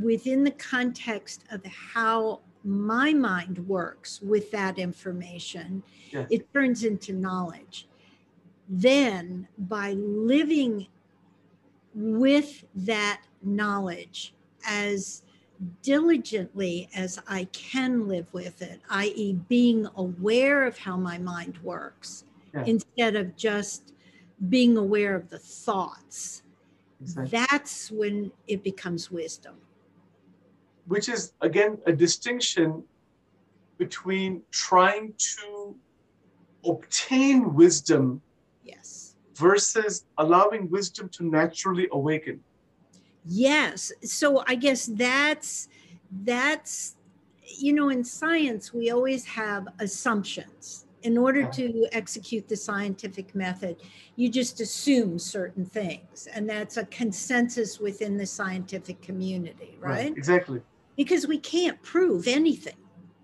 within 0.00 0.44
the 0.44 0.50
context 0.50 1.44
of 1.50 1.64
how 1.64 2.40
my 2.64 3.12
mind 3.12 3.58
works 3.66 4.20
with 4.20 4.50
that 4.50 4.78
information, 4.78 5.82
yes. 6.10 6.26
it 6.30 6.52
turns 6.52 6.84
into 6.84 7.12
knowledge. 7.12 7.88
Then, 8.68 9.48
by 9.56 9.92
living 9.92 10.88
with 11.94 12.64
that 12.74 13.22
knowledge 13.42 14.34
as 14.66 15.22
diligently 15.82 16.88
as 16.94 17.20
I 17.28 17.44
can 17.52 18.08
live 18.08 18.32
with 18.32 18.62
it, 18.62 18.80
i.e., 18.90 19.38
being 19.48 19.88
aware 19.96 20.66
of 20.66 20.78
how 20.78 20.96
my 20.96 21.18
mind 21.18 21.58
works 21.62 22.24
yeah. 22.54 22.64
instead 22.64 23.16
of 23.16 23.36
just 23.36 23.94
being 24.48 24.76
aware 24.76 25.14
of 25.14 25.30
the 25.30 25.38
thoughts. 25.38 26.42
Exactly. 27.00 27.30
That's 27.30 27.90
when 27.90 28.32
it 28.46 28.62
becomes 28.62 29.10
wisdom. 29.10 29.54
Which 30.86 31.08
is, 31.08 31.32
again, 31.40 31.78
a 31.86 31.92
distinction 31.92 32.82
between 33.78 34.42
trying 34.50 35.12
to 35.18 35.74
obtain 36.64 37.54
wisdom 37.54 38.22
yes. 38.64 39.16
versus 39.34 40.04
allowing 40.18 40.70
wisdom 40.70 41.08
to 41.10 41.24
naturally 41.24 41.88
awaken. 41.92 42.40
Yes. 43.26 43.92
So 44.02 44.44
I 44.46 44.54
guess 44.54 44.86
that's 44.86 45.68
that's 46.22 46.96
you 47.58 47.72
know 47.72 47.88
in 47.88 48.04
science 48.04 48.72
we 48.72 48.90
always 48.90 49.24
have 49.24 49.68
assumptions. 49.80 50.84
In 51.02 51.16
order 51.16 51.42
uh-huh. 51.42 51.52
to 51.52 51.86
execute 51.92 52.48
the 52.48 52.56
scientific 52.56 53.32
method, 53.34 53.76
you 54.16 54.28
just 54.28 54.60
assume 54.60 55.18
certain 55.20 55.64
things 55.64 56.26
and 56.34 56.48
that's 56.48 56.78
a 56.78 56.84
consensus 56.86 57.78
within 57.78 58.16
the 58.16 58.26
scientific 58.26 59.02
community, 59.02 59.76
right? 59.78 60.06
right 60.06 60.16
exactly. 60.16 60.60
Because 60.96 61.26
we 61.26 61.38
can't 61.38 61.80
prove 61.82 62.26
anything 62.26 62.74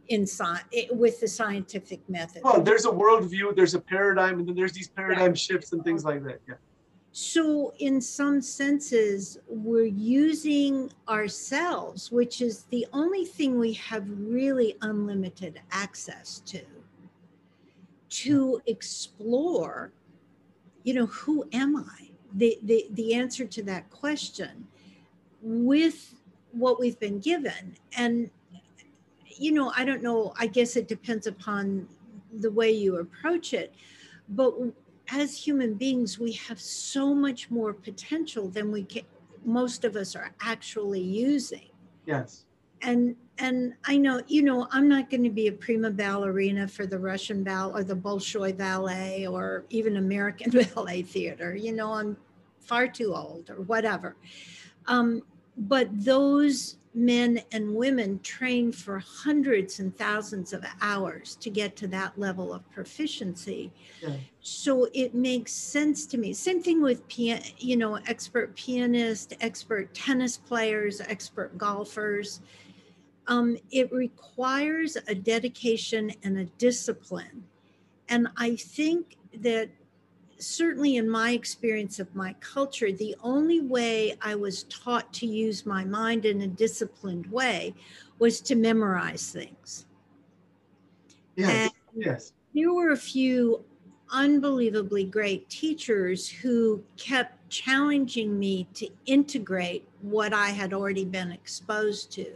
in 0.09 0.27
science 0.27 0.65
with 0.91 1.21
the 1.21 1.27
scientific 1.29 2.07
method. 2.09 2.43
Well, 2.45 2.61
there's 2.61 2.85
a 2.85 2.91
worldview, 2.91 3.57
there's 3.57 3.75
a 3.75 3.81
paradigm, 3.81 4.39
and 4.39 4.47
then 4.47 4.55
there's 4.55 4.73
these 4.73 4.89
paradigm 4.89 5.35
shifts 5.35 5.73
and 5.73 5.83
things 5.83 6.05
like 6.05 6.23
that. 6.25 6.41
Yeah. 6.47 6.55
So, 7.15 7.75
in 7.79 8.01
some 8.01 8.41
senses, 8.41 9.39
we're 9.47 9.85
using 9.85 10.91
ourselves, 11.07 12.11
which 12.11 12.41
is 12.41 12.63
the 12.65 12.87
only 12.95 13.27
thing 13.27 13.59
we 13.59 13.75
have 13.75 14.05
really 14.09 14.77
unlimited 14.81 15.61
access 15.71 16.41
to, 16.47 16.63
to 18.09 18.63
explore, 18.65 19.93
you 20.85 20.95
know, 20.95 21.05
who 21.05 21.47
am 21.53 21.77
I? 21.77 22.09
The, 22.35 22.59
the, 22.63 22.87
the 22.93 23.13
answer 23.13 23.45
to 23.45 23.63
that 23.65 23.91
question 23.91 24.67
with 25.43 26.15
what 26.53 26.81
we've 26.81 26.99
been 26.99 27.19
given. 27.19 27.77
And, 27.95 28.31
you 29.27 29.53
know, 29.53 29.71
I 29.77 29.85
don't 29.85 30.03
know, 30.03 30.33
I 30.39 30.47
guess 30.47 30.77
it 30.77 30.89
depends 30.89 31.27
upon 31.27 31.89
the 32.41 32.51
way 32.51 32.71
you 32.71 32.97
approach 32.97 33.53
it. 33.53 33.75
But 34.31 34.55
as 35.11 35.37
human 35.37 35.75
beings, 35.75 36.19
we 36.19 36.33
have 36.33 36.61
so 36.61 37.15
much 37.15 37.51
more 37.51 37.73
potential 37.73 38.49
than 38.49 38.71
we 38.71 38.85
can, 38.85 39.03
most 39.45 39.85
of 39.85 39.97
us 39.97 40.15
are 40.15 40.35
actually 40.41 41.01
using. 41.01 41.71
Yes. 42.07 42.45
And 42.83 43.17
and 43.39 43.75
I 43.85 43.97
know, 43.97 44.21
you 44.27 44.43
know, 44.43 44.69
I'm 44.71 44.89
not 44.89 45.09
going 45.09 45.25
to 45.25 45.31
be 45.31 45.47
a 45.47 45.53
prima 45.53 45.91
ballerina 45.91 46.69
for 46.69 46.87
the 46.87 46.99
Russian 46.99 47.43
ballet 47.43 47.81
or 47.81 47.85
the 47.85 47.97
Bolshoi 47.97 48.57
ballet 48.57 49.27
or 49.27 49.65
even 49.71 49.97
American 49.97 50.51
ballet 50.75 51.03
theater. 51.03 51.55
You 51.55 51.73
know, 51.73 51.93
I'm 51.93 52.17
far 52.61 52.87
too 52.87 53.15
old 53.15 53.51
or 53.51 53.63
whatever. 53.63 54.17
Um, 54.87 55.23
but 55.57 55.89
those 55.93 56.77
men 56.95 57.41
and 57.53 57.75
women 57.75 58.21
train 58.21 58.71
for 58.71 58.99
hundreds 58.99 59.81
and 59.81 59.97
thousands 59.97 60.53
of 60.53 60.65
hours 60.81 61.37
to 61.37 61.49
get 61.49 61.75
to 61.77 61.87
that 61.89 62.19
level 62.19 62.53
of 62.53 62.69
proficiency. 62.71 63.73
Yeah. 64.03 64.17
So 64.41 64.89
it 64.93 65.15
makes 65.15 65.53
sense 65.53 66.05
to 66.07 66.19
me. 66.19 66.33
Same 66.35 66.63
thing 66.63 66.83
with 66.83 67.07
pian- 67.09 67.55
you 67.59 67.77
know, 67.77 67.97
expert 68.07 68.55
pianist, 68.57 69.35
expert 69.41 69.95
tennis 69.95 70.37
players, 70.37 71.01
expert 71.01 71.57
golfers. 71.57 72.41
Um, 73.27 73.57
it 73.71 73.91
requires 73.93 74.99
a 75.09 75.15
dedication 75.15 76.13
and 76.25 76.39
a 76.39 76.45
discipline. 76.45 77.45
And 78.09 78.29
I 78.37 78.57
think 78.57 79.17
that 79.39 79.71
certainly 80.43 80.97
in 80.97 81.09
my 81.09 81.31
experience 81.31 81.99
of 81.99 82.15
my 82.15 82.35
culture, 82.41 82.93
the 82.93 83.15
only 83.23 83.61
way 83.61 84.17
I 84.21 84.35
was 84.35 84.65
taught 84.65 85.13
to 85.15 85.27
use 85.27 85.65
my 85.65 85.85
mind 85.85 86.25
in 86.25 86.43
a 86.43 86.47
disciplined 86.47 87.27
way 87.27 87.75
was 88.19 88.41
to 88.43 88.55
memorize 88.55 89.31
things. 89.31 89.87
Yes. 91.37 91.71
And 91.95 92.05
yes. 92.05 92.33
There 92.55 92.73
were 92.73 92.93
a 92.93 92.97
few 92.97 93.65
unbelievably 94.11 95.05
great 95.05 95.49
teachers 95.49 96.29
who 96.29 96.83
kept 96.99 97.49
challenging 97.49 98.39
me 98.39 98.69
to 98.75 98.89
integrate 99.07 99.89
what 100.03 100.35
I 100.35 100.51
had 100.51 100.75
already 100.75 101.05
been 101.05 101.33
exposed 101.33 102.13
to. 102.13 102.27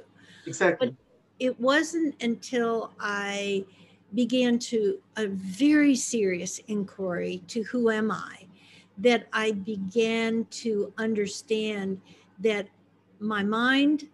Exactly. 0.46 0.88
But 0.88 0.96
it 1.38 1.60
wasn't 1.60 2.22
until 2.22 2.92
I 2.98 3.66
began 4.14 4.58
to 4.58 5.00
a 5.16 5.26
very 5.26 5.96
serious 5.96 6.60
inquiry 6.68 7.42
to 7.48 7.62
who 7.64 7.90
am 7.90 8.10
I 8.10 8.46
that 8.98 9.26
I 9.32 9.52
began 9.52 10.46
to 10.46 10.92
understand 10.96 12.00
that 12.38 12.68
my 13.18 13.42
mind, 13.42 14.08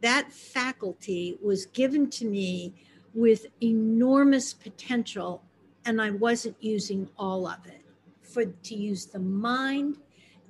that 0.00 0.32
faculty 0.32 1.38
was 1.42 1.66
given 1.66 2.10
to 2.10 2.24
me 2.24 2.74
with 3.14 3.46
enormous 3.62 4.52
potential, 4.52 5.42
and 5.84 6.00
I 6.00 6.10
wasn't 6.10 6.56
using 6.60 7.08
all 7.18 7.46
of 7.46 7.64
it. 7.66 7.84
For 8.22 8.46
to 8.46 8.74
use 8.74 9.06
the 9.06 9.18
mind 9.18 9.98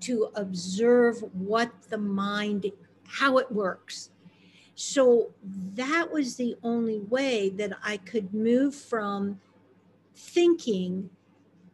to 0.01 0.31
observe 0.35 1.23
what 1.35 1.71
the 1.89 1.99
mind, 1.99 2.71
how 3.07 3.39
it 3.39 3.51
works, 3.51 4.11
so 4.75 5.31
that 5.75 6.11
was 6.11 6.37
the 6.37 6.57
only 6.63 7.01
way 7.01 7.51
that 7.51 7.73
I 7.83 7.99
could 7.99 8.33
move 8.33 8.75
from 8.75 9.41
thinking 10.15 11.11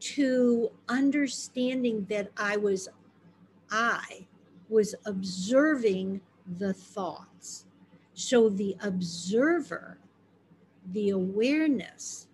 to 0.01 0.71
understanding 0.89 2.07
that 2.09 2.31
I 2.37 2.57
was, 2.57 2.89
I 3.71 4.27
was 4.69 4.95
observing 5.07 6.21
the 6.59 6.73
thoughts. 6.73 7.67
So 8.15 8.49
the 8.49 8.77
observer, 8.83 9.99
the 10.93 11.11
awareness 11.11 12.29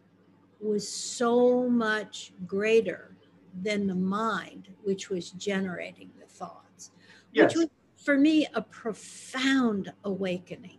was 0.61 0.88
so 0.88 1.68
much 1.68 2.33
greater 2.47 3.14
than 3.62 3.87
the 3.87 3.94
mind, 3.94 4.68
which 4.83 5.11
was 5.11 5.30
generating 5.33 6.11
the 6.18 6.26
thoughts. 6.26 6.90
Yes. 7.33 7.54
Which 7.54 7.56
was 7.56 7.68
for 8.05 8.19
me 8.19 8.47
a 8.55 8.61
profound 8.63 9.93
awakening. 10.05 10.79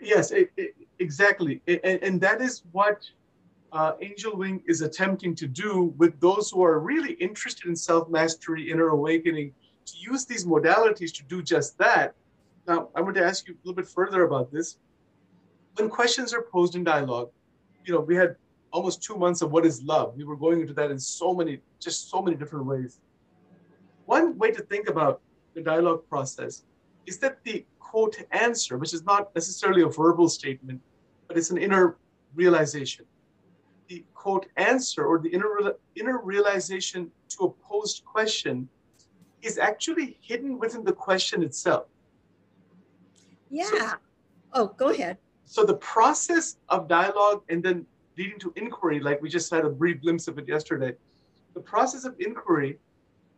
Yes, 0.00 0.30
it, 0.30 0.50
it, 0.56 0.74
exactly. 0.98 1.60
and, 1.66 2.02
and, 2.02 2.20
that 2.22 2.40
is 2.40 2.62
what 2.72 3.08
uh, 3.72 3.92
Angel 4.00 4.34
Wing 4.34 4.62
is 4.66 4.80
attempting 4.80 5.34
to 5.34 5.46
do 5.46 5.94
with 5.98 6.18
those 6.20 6.50
who 6.50 6.64
are 6.64 6.80
really 6.80 7.12
interested 7.14 7.68
in 7.68 7.76
self 7.76 8.08
mastery, 8.08 8.70
inner 8.70 8.88
awakening, 8.88 9.52
to 9.84 9.98
use 9.98 10.24
these 10.24 10.46
modalities 10.46 11.12
to 11.16 11.22
do 11.24 11.42
just 11.42 11.76
that. 11.78 12.14
Now, 12.66 12.88
I 12.94 13.02
want 13.02 13.16
to 13.16 13.24
ask 13.24 13.46
you 13.46 13.54
a 13.54 13.58
little 13.62 13.76
bit 13.76 13.88
further 13.88 14.24
about 14.24 14.50
this. 14.50 14.78
When 15.74 15.90
questions 15.90 16.32
are 16.32 16.42
posed 16.42 16.74
in 16.74 16.82
dialogue, 16.82 17.30
you 17.84 17.92
know, 17.92 18.00
we 18.00 18.16
had 18.16 18.36
almost 18.72 19.02
two 19.02 19.16
months 19.16 19.42
of 19.42 19.52
what 19.52 19.66
is 19.66 19.82
love. 19.82 20.14
We 20.16 20.24
were 20.24 20.36
going 20.36 20.60
into 20.60 20.74
that 20.74 20.90
in 20.90 20.98
so 20.98 21.34
many, 21.34 21.60
just 21.78 22.10
so 22.10 22.22
many 22.22 22.36
different 22.36 22.64
ways. 22.64 23.00
One 24.06 24.38
way 24.38 24.50
to 24.52 24.62
think 24.62 24.88
about 24.88 25.20
the 25.54 25.60
dialogue 25.60 26.02
process 26.08 26.64
is 27.06 27.18
that 27.18 27.42
the 27.44 27.64
quote 27.78 28.16
answer, 28.30 28.78
which 28.78 28.94
is 28.94 29.04
not 29.04 29.34
necessarily 29.34 29.82
a 29.82 29.88
verbal 29.88 30.28
statement, 30.28 30.80
but 31.26 31.36
it's 31.36 31.50
an 31.50 31.58
inner 31.58 31.96
realization. 32.34 33.04
The 33.88 34.04
quote 34.14 34.46
answer 34.56 35.04
or 35.04 35.18
the 35.18 35.28
inner, 35.28 35.74
inner 35.96 36.18
realization 36.18 37.10
to 37.30 37.46
a 37.46 37.50
posed 37.50 38.04
question 38.04 38.68
is 39.42 39.58
actually 39.58 40.18
hidden 40.20 40.58
within 40.58 40.84
the 40.84 40.92
question 40.92 41.42
itself. 41.42 41.86
Yeah. 43.50 43.64
So, 43.64 43.92
oh, 44.52 44.66
go 44.76 44.90
ahead. 44.90 45.16
So 45.44 45.64
the 45.64 45.76
process 45.76 46.58
of 46.68 46.86
dialogue 46.86 47.42
and 47.48 47.62
then 47.62 47.86
leading 48.16 48.38
to 48.38 48.52
inquiry, 48.54 49.00
like 49.00 49.20
we 49.20 49.28
just 49.28 49.50
had 49.50 49.64
a 49.64 49.70
brief 49.70 50.00
glimpse 50.02 50.28
of 50.28 50.38
it 50.38 50.46
yesterday, 50.46 50.94
the 51.54 51.60
process 51.60 52.04
of 52.04 52.14
inquiry 52.20 52.78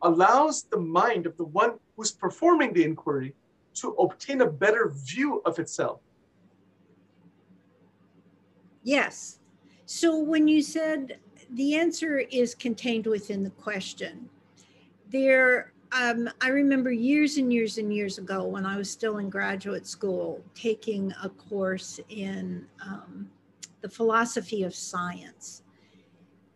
allows 0.02 0.64
the 0.64 0.76
mind 0.76 1.24
of 1.24 1.36
the 1.36 1.44
one 1.44 1.78
who's 2.02 2.10
performing 2.10 2.72
the 2.72 2.82
inquiry 2.82 3.32
to 3.74 3.90
obtain 3.92 4.40
a 4.40 4.50
better 4.50 4.92
view 4.92 5.40
of 5.46 5.60
itself. 5.60 6.00
Yes. 8.82 9.38
So 9.86 10.18
when 10.18 10.48
you 10.48 10.62
said 10.62 11.18
the 11.50 11.76
answer 11.76 12.18
is 12.18 12.56
contained 12.56 13.06
within 13.06 13.44
the 13.44 13.50
question, 13.50 14.28
there, 15.12 15.74
um, 15.92 16.28
I 16.40 16.48
remember 16.48 16.90
years 16.90 17.36
and 17.36 17.52
years 17.52 17.78
and 17.78 17.94
years 17.94 18.18
ago 18.18 18.42
when 18.42 18.66
I 18.66 18.76
was 18.76 18.90
still 18.90 19.18
in 19.18 19.30
graduate 19.30 19.86
school 19.86 20.42
taking 20.56 21.14
a 21.22 21.28
course 21.28 22.00
in 22.08 22.66
um, 22.84 23.30
the 23.80 23.88
philosophy 23.88 24.64
of 24.64 24.74
science. 24.74 25.62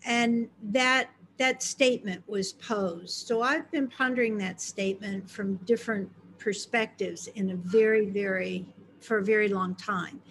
And 0.05 0.49
that 0.73 1.11
that 1.39 1.63
statement 1.63 2.23
was 2.27 2.53
posed. 2.55 3.27
So 3.27 3.43
I've 3.43 3.71
been 3.71 3.89
pondering 3.89 4.39
that 4.39 4.61
statement 4.61 5.29
from 5.31 5.57
different 5.65 6.11
perspectives 6.39 7.27
in 7.29 7.51
a 7.51 7.57
very, 7.57 8.07
very, 8.07 8.67
for 9.01 9.19
a 9.19 9.25
very 9.25 9.49
long 9.49 9.75
time. 9.75 10.23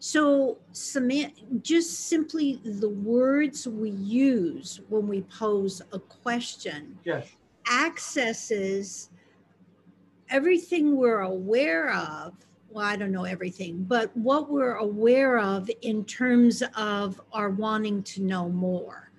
So, 0.00 0.58
just 1.62 2.06
simply 2.06 2.60
the 2.64 2.88
words 2.88 3.66
we 3.66 3.90
use 3.90 4.80
when 4.88 5.08
we 5.08 5.22
pose 5.22 5.82
a 5.92 5.98
question 5.98 6.96
yes. 7.04 7.26
accesses 7.68 9.10
everything 10.30 10.96
we're 10.96 11.20
aware 11.20 11.92
of. 11.92 12.34
Well, 12.70 12.86
I 12.86 12.96
don't 12.96 13.10
know 13.10 13.24
everything, 13.24 13.84
but 13.88 14.16
what 14.16 14.50
we're 14.50 14.76
aware 14.76 15.38
of 15.38 15.68
in 15.82 16.04
terms 16.04 16.62
of 16.76 17.20
our 17.32 17.50
wanting 17.50 18.02
to 18.04 18.22
know 18.22 18.48
more. 18.48 19.10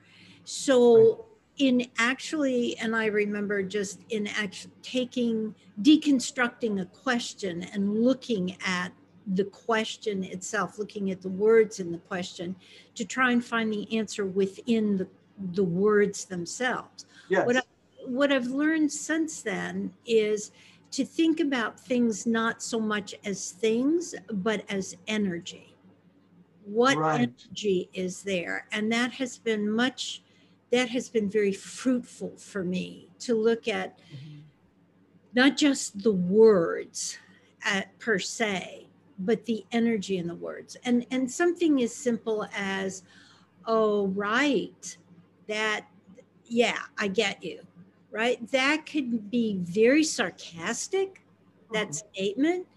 So, 0.46 1.26
in 1.60 1.86
actually, 1.98 2.78
and 2.78 2.96
I 2.96 3.06
remember 3.06 3.62
just 3.62 4.00
in 4.10 4.28
actually 4.28 4.72
taking, 4.82 5.54
deconstructing 5.82 6.82
a 6.82 6.86
question 6.86 7.64
and 7.74 8.02
looking 8.02 8.58
at 8.66 8.92
the 9.36 9.44
question 9.44 10.24
itself, 10.24 10.80
looking 10.80 11.12
at 11.12 11.22
the 11.22 11.30
words 11.30 11.80
in 11.80 11.92
the 11.92 11.98
question 12.00 12.56
to 12.96 13.06
try 13.06 13.32
and 13.32 13.44
find 13.44 13.72
the 13.72 13.98
answer 13.98 14.26
within 14.26 14.98
the, 14.98 15.08
the 15.54 15.64
words 15.64 16.26
themselves. 16.26 17.06
Yes. 17.30 17.46
What, 17.46 17.58
I, 17.58 17.62
what 18.06 18.32
I've 18.32 18.48
learned 18.48 18.92
since 18.92 19.42
then 19.42 19.94
is 20.06 20.52
to 20.92 21.06
think 21.06 21.42
about 21.42 21.80
things 21.80 22.26
not 22.26 22.64
so 22.64 22.80
much 22.80 23.14
as 23.26 23.52
things, 23.52 24.16
but 24.32 24.64
as 24.70 24.96
energy. 25.08 25.76
What 26.64 26.98
right. 26.98 27.22
energy 27.22 27.90
is 27.94 28.24
there? 28.24 28.66
And 28.72 28.92
that 28.92 29.12
has 29.12 29.38
been 29.38 29.70
much 29.70 30.24
that 30.72 30.90
has 30.90 31.10
been 31.10 31.30
very 31.30 31.54
fruitful 31.54 32.34
for 32.38 32.64
me 32.64 33.08
to 33.20 33.34
look 33.34 33.68
at 33.68 33.98
mm-hmm. 34.00 34.40
not 35.34 35.58
just 35.58 36.04
the 36.04 36.12
words 36.12 37.18
at, 37.64 37.98
per 38.00 38.20
se, 38.20 38.88
but 39.20 39.46
the 39.46 39.66
energy 39.72 40.18
in 40.18 40.28
the 40.28 40.36
words. 40.36 40.78
And, 40.86 41.06
and 41.12 41.30
something 41.30 41.82
as 41.82 41.94
simple 41.94 42.48
as, 42.56 43.04
oh, 43.66 44.08
right, 44.08 44.98
that, 45.48 45.88
yeah, 46.46 46.80
I 46.98 47.08
get 47.08 47.44
you, 47.44 47.62
right? 48.12 48.46
That 48.52 48.86
could 48.86 49.30
be 49.30 49.58
very 49.62 50.04
sarcastic, 50.04 51.26
that 51.74 51.90
mm-hmm. 51.90 52.08
statement. 52.14 52.68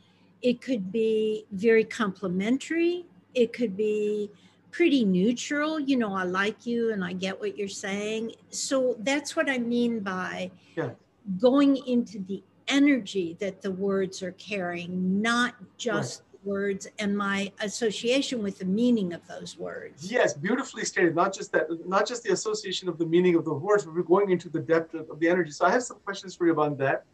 It 0.41 0.61
could 0.61 0.91
be 0.91 1.47
very 1.53 1.85
complimentary. 1.85 3.07
It 3.35 3.53
could 3.53 3.77
be 3.77 4.31
pretty 4.73 5.05
neutral. 5.05 5.79
You 5.79 5.99
know, 5.99 6.15
I 6.15 6.25
like 6.25 6.67
you 6.67 6.93
and 6.93 7.05
I 7.05 7.13
get 7.13 7.39
what 7.39 7.57
you're 7.57 7.69
saying. 7.69 8.33
So 8.51 8.97
that's 9.01 9.37
what 9.37 9.49
I 9.49 9.59
mean 9.59 10.01
by 10.01 10.51
yeah. 10.75 10.91
going 11.39 11.77
into 11.87 12.19
the 12.19 12.43
energy 12.69 13.37
that 13.39 13.61
the 13.61 13.71
words 13.71 14.23
are 14.23 14.33
carrying, 14.33 15.21
not 15.21 15.55
just 15.77 16.23
right. 16.23 16.47
words 16.47 16.89
and 16.99 17.17
my 17.17 17.53
association 17.61 18.43
with 18.43 18.59
the 18.59 18.65
meaning 18.65 19.13
of 19.13 19.21
those 19.29 19.59
words. 19.59 20.11
Yes, 20.11 20.33
beautifully 20.33 20.85
stated. 20.87 21.15
Not 21.15 21.35
just 21.35 21.53
that, 21.53 21.67
not 21.87 22.09
just 22.09 22.23
the 22.23 22.33
association 22.33 22.89
of 22.89 22.97
the 22.97 23.07
meaning 23.07 23.35
of 23.35 23.45
the 23.45 23.55
words, 23.55 23.85
but 23.85 23.95
we're 23.95 24.03
going 24.03 24.31
into 24.31 24.49
the 24.49 24.61
depth 24.61 24.95
of, 24.95 25.11
of 25.11 25.21
the 25.21 25.29
energy. 25.29 25.51
So 25.51 25.67
I 25.67 25.71
have 25.71 25.83
some 25.83 25.99
questions 25.99 26.35
for 26.35 26.47
you 26.47 26.53
about 26.53 26.79
that. 26.79 27.05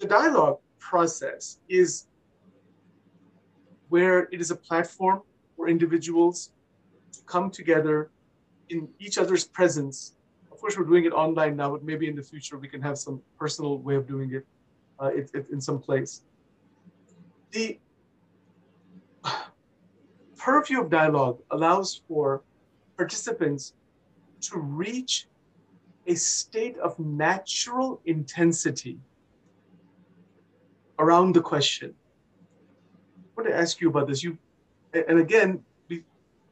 The 0.00 0.06
dialogue 0.08 0.58
process 0.80 1.58
is 1.68 2.06
where 3.88 4.24
it 4.32 4.40
is 4.40 4.50
a 4.50 4.56
platform 4.56 5.22
for 5.56 5.68
individuals 5.68 6.50
to 7.12 7.20
come 7.26 7.50
together 7.50 8.10
in 8.68 8.88
each 8.98 9.18
other's 9.18 9.44
presence. 9.44 10.14
Of 10.52 10.60
course, 10.60 10.76
we're 10.76 10.84
doing 10.84 11.04
it 11.04 11.12
online 11.12 11.56
now, 11.56 11.70
but 11.70 11.82
maybe 11.84 12.08
in 12.08 12.16
the 12.16 12.22
future 12.22 12.58
we 12.58 12.68
can 12.68 12.80
have 12.82 12.98
some 12.98 13.20
personal 13.38 13.78
way 13.78 13.94
of 13.94 14.06
doing 14.06 14.32
it, 14.32 14.46
uh, 15.00 15.06
it 15.06 15.30
in 15.50 15.60
some 15.60 15.78
place. 15.78 16.22
The 17.52 17.78
purview 20.36 20.80
of 20.80 20.90
dialogue 20.90 21.40
allows 21.50 22.00
for 22.06 22.42
participants 22.96 23.74
to 24.42 24.58
reach 24.58 25.26
a 26.06 26.14
state 26.14 26.76
of 26.78 26.98
natural 26.98 28.00
intensity 28.06 28.98
around 30.98 31.34
the 31.34 31.40
question. 31.40 31.94
I 33.18 33.28
want 33.36 33.48
to 33.48 33.56
ask 33.56 33.80
you 33.80 33.88
about 33.88 34.06
this. 34.08 34.22
You, 34.22 34.38
and 35.08 35.18
again, 35.18 35.62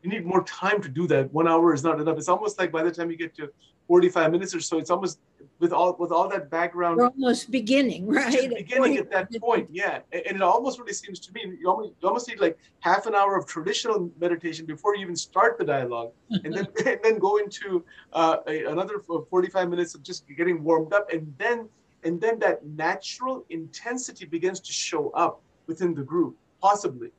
you 0.05 0.11
need 0.11 0.27
more 0.27 0.45
time 0.45 0.83
to 0.83 0.89
do 0.89 1.07
that. 1.09 1.33
One 1.33 1.49
hour 1.49 1.73
is 1.73 1.83
not 1.83 1.99
enough. 1.99 2.19
It's 2.19 2.29
almost 2.29 2.59
like 2.59 2.71
by 2.71 2.83
the 2.83 2.91
time 2.91 3.11
you 3.11 3.17
get 3.17 3.35
to 3.37 3.49
45 3.89 4.33
minutes 4.33 4.55
or 4.55 4.61
so, 4.61 4.79
it's 4.79 4.91
almost 4.91 5.19
with 5.61 5.73
all 5.73 5.97
with 5.99 6.13
all 6.13 6.29
that 6.29 6.51
background. 6.51 6.99
We're 6.99 7.07
almost 7.07 7.51
beginning, 7.51 8.07
right? 8.07 8.51
Beginning 8.51 8.99
at 8.99 9.11
that 9.11 9.33
point, 9.41 9.69
yeah. 9.73 10.01
And 10.13 10.37
it 10.37 10.43
almost 10.43 10.79
really 10.79 10.93
seems 10.93 11.19
to 11.21 11.33
me 11.33 11.57
you 11.59 11.69
almost, 11.69 11.93
you 12.01 12.09
almost 12.09 12.29
need 12.29 12.39
like 12.39 12.59
half 12.81 13.07
an 13.07 13.15
hour 13.15 13.37
of 13.37 13.47
traditional 13.47 14.11
meditation 14.21 14.67
before 14.67 14.95
you 14.95 15.03
even 15.03 15.17
start 15.17 15.57
the 15.59 15.65
dialogue, 15.65 16.13
and 16.31 16.53
then 16.53 16.67
and 16.87 16.99
then 17.03 17.19
go 17.19 17.39
into 17.39 17.83
uh, 18.13 18.37
a, 18.47 18.65
another 18.65 19.01
45 19.01 19.71
minutes 19.71 19.95
of 19.95 20.03
just 20.03 20.27
getting 20.37 20.63
warmed 20.63 20.93
up, 20.93 21.11
and 21.11 21.33
then 21.39 21.69
and 22.05 22.21
then 22.21 22.39
that 22.41 22.65
natural 22.67 23.47
intensity 23.49 24.27
begins 24.27 24.61
to 24.61 24.73
show 24.73 25.11
up 25.11 25.41
within 25.67 25.95
the 25.95 26.03
group, 26.03 26.37
possibly. 26.61 27.11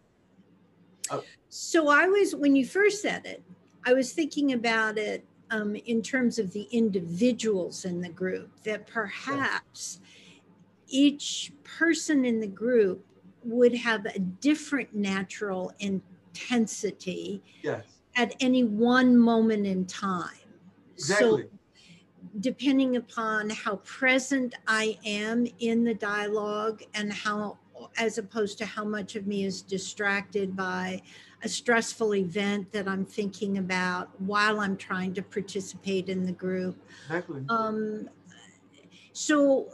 Uh, 1.10 1.22
so 1.50 1.89
I 1.89 2.08
was 2.08 2.36
when 2.36 2.56
you 2.56 2.65
first 2.65 3.02
said 3.02 3.26
it, 3.26 3.44
I 3.86 3.94
was 3.94 4.13
thinking 4.13 4.54
about 4.54 4.98
it 4.98 5.26
um, 5.52 5.76
in 5.76 6.02
terms 6.02 6.39
of 6.39 6.52
the 6.52 6.68
individuals 6.72 7.86
in 7.86 8.02
the 8.02 8.10
group, 8.10 8.50
that 8.63 8.88
perhaps 8.88 10.00
each 10.88 11.52
person 11.63 12.26
in 12.26 12.39
the 12.39 12.48
group 12.48 13.06
would 13.44 13.76
have 13.76 14.06
a 14.06 14.20
different 14.20 14.94
natural 14.94 15.72
intensity 15.80 17.41
yes. 17.62 17.84
at 18.15 18.36
any 18.39 18.63
one 18.63 19.15
moment 19.15 19.65
in 19.65 19.86
time. 19.86 20.30
Exactly. 20.94 21.44
So, 21.44 21.50
depending 22.39 22.98
upon 22.98 23.50
how 23.50 23.78
present 23.78 24.56
I 24.68 24.98
am 25.06 25.48
in 25.60 25.84
the 25.84 25.94
dialogue 25.94 26.82
and 26.94 27.13
how, 27.13 27.60
as 27.98 28.17
opposed 28.17 28.58
to 28.60 28.65
how 28.65 28.84
much 28.84 29.15
of 29.15 29.28
me 29.28 29.45
is 29.45 29.62
distracted 29.62 30.56
by 30.56 31.02
a 31.43 31.50
stressful 31.50 32.15
event 32.15 32.71
that 32.71 32.88
I'm 32.88 33.06
thinking 33.06 33.58
about 33.58 34.10
while 34.19 34.60
I'm 34.60 34.78
trying 34.78 35.13
to 35.13 35.21
participate 35.21 36.10
in 36.10 36.26
the 36.26 36.32
group. 36.32 36.78
Exactly. 37.08 37.43
Um, 37.50 38.10
so 39.13 39.67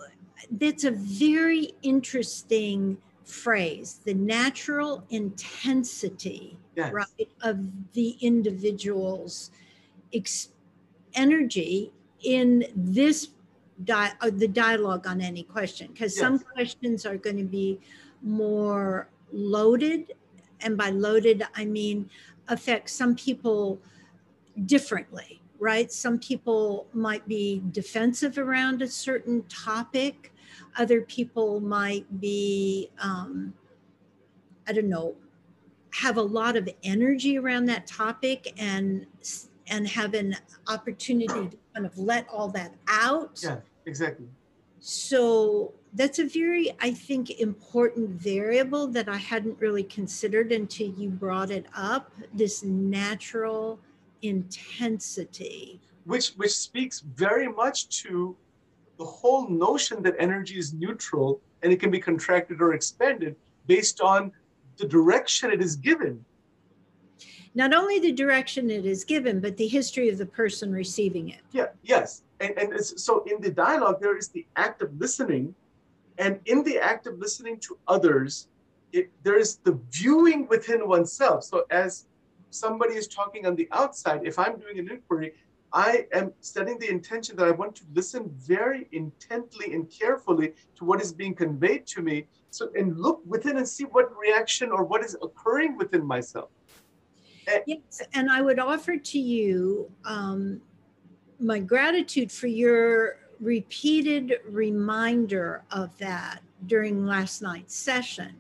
that's 0.52 0.84
a 0.84 0.92
very 0.92 1.72
interesting 1.82 2.98
phrase 3.24 4.02
the 4.04 4.14
natural 4.14 5.06
intensity 5.10 6.58
yes. 6.76 6.92
right 6.92 7.30
of 7.42 7.58
the 7.94 8.18
individual's 8.20 9.52
ex- 10.14 10.50
energy 11.14 11.94
in 12.24 12.66
this 12.76 13.30
di- 13.84 14.14
uh, 14.22 14.30
the 14.32 14.48
dialogue 14.48 15.08
on 15.08 15.22
any 15.22 15.44
question 15.44 15.88
because 15.92 16.16
yes. 16.16 16.22
some 16.22 16.40
questions 16.40 17.06
are 17.06 17.18
going 17.18 17.38
to 17.38 17.44
be 17.44 17.80
more 18.22 19.10
loaded 19.32 20.14
and 20.62 20.78
by 20.78 20.90
loaded, 20.90 21.44
I 21.56 21.66
mean 21.66 22.10
affect 22.48 22.90
some 22.90 23.16
people 23.16 23.80
differently, 24.66 25.42
right? 25.60 25.92
Some 25.92 26.20
people 26.20 26.88
might 26.94 27.28
be 27.28 27.64
defensive 27.72 28.38
around 28.38 28.82
a 28.82 28.88
certain 28.88 29.44
topic. 29.44 30.34
Other 30.78 31.02
people 31.02 31.60
might 31.60 32.20
be, 32.20 32.90
um, 33.00 33.54
I 34.68 34.74
don't 34.74 34.90
know, 34.90 35.16
have 35.94 36.18
a 36.18 36.22
lot 36.22 36.56
of 36.56 36.70
energy 36.84 37.38
around 37.38 37.66
that 37.66 37.88
topic 37.88 38.54
and 38.58 39.06
and 39.68 39.88
have 39.88 40.14
an 40.14 40.36
opportunity 40.68 41.48
to 41.48 41.58
kind 41.74 41.86
of 41.86 41.98
let 41.98 42.28
all 42.30 42.50
that 42.50 42.74
out. 42.90 43.40
Yeah, 43.42 43.58
exactly. 43.86 44.28
So 44.80 45.74
that's 45.94 46.20
a 46.20 46.26
very, 46.26 46.72
I 46.80 46.92
think, 46.92 47.30
important 47.40 48.10
variable 48.10 48.88
that 48.88 49.08
I 49.08 49.18
hadn't 49.18 49.60
really 49.60 49.84
considered 49.84 50.52
until 50.52 50.88
you 50.88 51.10
brought 51.10 51.52
it 51.52 51.68
up 51.76 52.12
this 52.34 52.64
natural 52.64 53.80
intensity. 54.22 55.80
Which, 56.06 56.30
which 56.30 56.52
speaks 56.58 57.02
very 57.02 57.48
much 57.48 57.90
to 58.04 58.36
the 58.98 59.06
whole 59.06 59.48
notion 59.50 60.02
that 60.04 60.16
energy 60.18 60.58
is 60.58 60.74
neutral 60.74 61.42
and 61.62 61.72
it 61.72 61.80
can 61.80 61.92
be 61.92 62.00
contracted 62.00 62.62
or 62.62 62.74
expanded 62.74 63.36
based 63.68 64.02
on 64.02 64.32
the 64.78 64.88
direction 64.88 65.52
it 65.52 65.62
is 65.62 65.76
given. 65.76 66.24
Not 67.54 67.74
only 67.74 68.00
the 68.00 68.12
direction 68.12 68.70
it 68.70 68.86
is 68.86 69.04
given, 69.04 69.40
but 69.40 69.58
the 69.58 69.68
history 69.68 70.10
of 70.10 70.18
the 70.18 70.26
person 70.26 70.72
receiving 70.72 71.30
it. 71.30 71.42
Yeah, 71.52 71.68
yes. 71.84 72.24
And, 72.40 72.58
and 72.58 72.86
so 72.86 73.24
in 73.26 73.42
the 73.42 73.52
dialogue, 73.52 74.00
there 74.00 74.18
is 74.18 74.30
the 74.30 74.46
act 74.56 74.82
of 74.82 74.98
listening 75.00 75.54
and 76.22 76.40
in 76.46 76.64
the 76.64 76.78
act 76.78 77.08
of 77.08 77.18
listening 77.18 77.58
to 77.62 77.78
others, 77.88 78.48
it, 78.94 79.10
there's 79.24 79.56
the 79.58 79.80
viewing 79.90 80.48
within 80.48 80.88
oneself. 80.88 81.44
So 81.44 81.66
as 81.72 82.06
somebody 82.52 82.94
is 82.94 83.08
talking 83.08 83.48
on 83.48 83.56
the 83.56 83.68
outside, 83.72 84.22
if 84.24 84.38
I'm 84.38 84.60
doing 84.60 84.78
an 84.78 84.90
inquiry, 84.92 85.34
I 85.74 86.06
am 86.14 86.32
setting 86.42 86.78
the 86.78 86.90
intention 86.90 87.36
that 87.38 87.48
I 87.48 87.52
want 87.52 87.76
to 87.78 87.84
listen 87.94 88.30
very 88.38 88.88
intently 88.92 89.74
and 89.74 89.90
carefully 89.90 90.54
to 90.76 90.86
what 90.86 91.02
is 91.02 91.12
being 91.14 91.34
conveyed 91.34 91.88
to 91.88 92.02
me. 92.02 92.28
So, 92.52 92.70
and 92.78 93.00
look 93.00 93.22
within 93.26 93.58
and 93.58 93.68
see 93.68 93.86
what 93.86 94.16
reaction 94.16 94.72
or 94.72 94.84
what 94.84 95.04
is 95.04 95.18
occurring 95.24 95.76
within 95.76 96.06
myself. 96.06 96.50
Yes, 97.66 98.02
and 98.14 98.30
I 98.30 98.42
would 98.42 98.60
offer 98.60 98.98
to 98.98 99.20
you 99.20 99.92
um, 100.06 100.62
my 101.40 101.60
gratitude 101.60 102.32
for 102.32 102.48
your 102.48 103.18
repeated 103.40 104.36
reminder 104.48 105.64
of 105.72 105.98
that 105.98 106.42
during 106.68 107.06
last 107.06 107.42
night's 107.42 107.76
session 107.76 108.36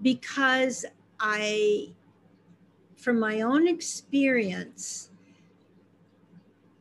because 0.00 0.84
I, 1.20 1.90
from 2.96 3.20
my 3.20 3.42
own 3.42 3.68
experience, 3.68 5.10